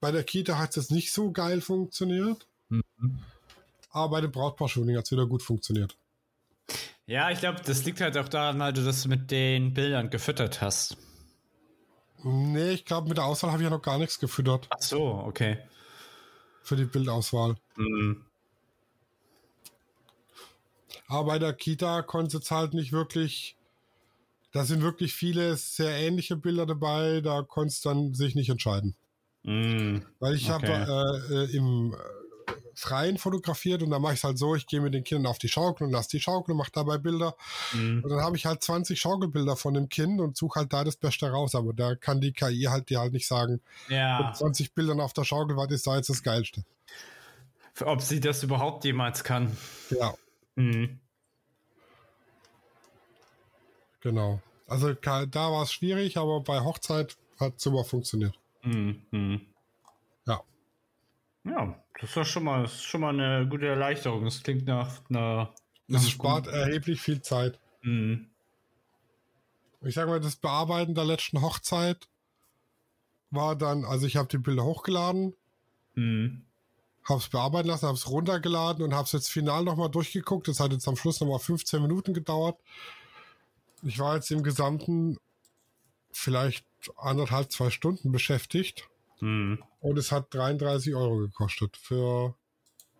[0.00, 2.46] bei der Kita hat es jetzt nicht so geil funktioniert.
[2.68, 2.82] Mhm.
[3.90, 5.96] Aber bei dem Brautpaar-Shooting hat es wieder gut funktioniert.
[7.08, 10.60] Ja, ich glaube, das liegt halt auch daran, weil du das mit den Bildern gefüttert
[10.60, 10.96] hast.
[12.22, 15.04] Nee, ich glaube, mit der Auswahl habe ich ja noch gar nichts gefüttert Ach so,
[15.24, 15.58] okay.
[16.62, 17.56] für die Bildauswahl.
[17.76, 18.24] Mhm.
[21.06, 23.56] Aber bei der Kita konnte es jetzt halt nicht wirklich.
[24.52, 28.94] Da sind wirklich viele sehr ähnliche Bilder dabei, da konntest du dann sich nicht entscheiden.
[29.44, 30.04] Mhm.
[30.20, 30.66] Weil ich Okay.
[30.66, 32.27] habe äh, äh, im äh,
[32.78, 35.38] Freien fotografiert und da mache ich es halt so, ich gehe mit den Kindern auf
[35.38, 37.34] die Schaukel und lasse die Schaukel und mache dabei Bilder.
[37.72, 38.04] Mhm.
[38.04, 40.94] Und dann habe ich halt 20 Schaukelbilder von dem Kind und suche halt da das
[40.96, 41.56] Beste raus.
[41.56, 45.12] Aber da kann die KI halt dir halt nicht sagen, Ja, mit 20 Bildern auf
[45.12, 46.62] der Schaukel, was ist da jetzt das Geilste.
[47.84, 49.56] ob sie das überhaupt jemals kann.
[49.90, 50.14] Ja,
[50.54, 50.98] Mhm.
[54.00, 54.40] genau.
[54.66, 58.38] Also da war es schwierig, aber bei Hochzeit hat super funktioniert.
[58.62, 59.46] Mhm.
[61.48, 61.82] Ja.
[62.00, 64.24] Das ist schon mal, ist schon mal eine gute Erleichterung.
[64.24, 65.52] Das klingt nach einer.
[65.88, 67.58] einem spart guten- erheblich viel Zeit.
[67.82, 68.28] Mhm.
[69.82, 72.08] Ich sag mal, das Bearbeiten der letzten Hochzeit
[73.30, 75.34] war dann, also ich habe die Bilder hochgeladen,
[75.94, 76.44] Mhm.
[77.04, 80.46] habe es bearbeiten lassen, habe es runtergeladen und habe es jetzt final nochmal durchgeguckt.
[80.48, 82.58] Das hat jetzt am Schluss nochmal 15 Minuten gedauert.
[83.82, 85.18] Ich war jetzt im Gesamten
[86.12, 86.64] vielleicht
[86.96, 88.88] anderthalb, zwei Stunden beschäftigt
[89.20, 89.62] Mhm.
[89.80, 92.34] und es hat 33 Euro gekostet für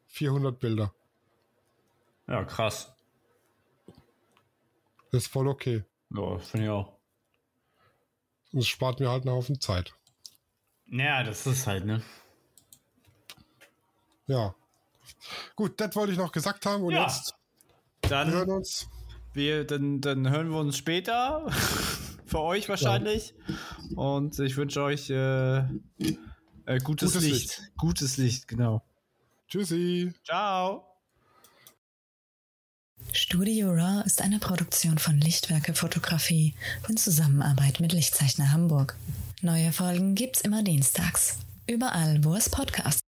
[0.09, 0.93] 400 Bilder.
[2.27, 2.93] Ja, krass.
[5.11, 5.85] Das ist voll okay.
[6.11, 6.93] Ja, finde ich auch.
[8.53, 9.95] Und es spart mir halt einen Haufen Zeit.
[10.87, 12.03] Ja, das ist halt, ne?
[14.27, 14.55] Ja.
[15.57, 17.05] Gut, das wollte ich noch gesagt haben und Ja.
[17.07, 17.35] jetzt
[18.03, 18.89] wir hören Dann, uns.
[19.35, 21.47] wir, dann, dann hören wir uns später.
[22.29, 23.35] Für euch wahrscheinlich.
[23.97, 27.63] Und ich wünsche euch äh, äh, gutes, Gutes Licht.
[27.79, 28.83] Gutes Licht, genau.
[29.49, 30.13] Tschüssi.
[30.25, 30.85] Ciao.
[33.13, 36.55] Studio Raw ist eine Produktion von Lichtwerke Fotografie
[36.89, 38.97] in Zusammenarbeit mit Lichtzeichner Hamburg.
[39.41, 41.39] Neue Folgen gibt's immer dienstags.
[41.67, 43.08] Überall, wo es Podcasts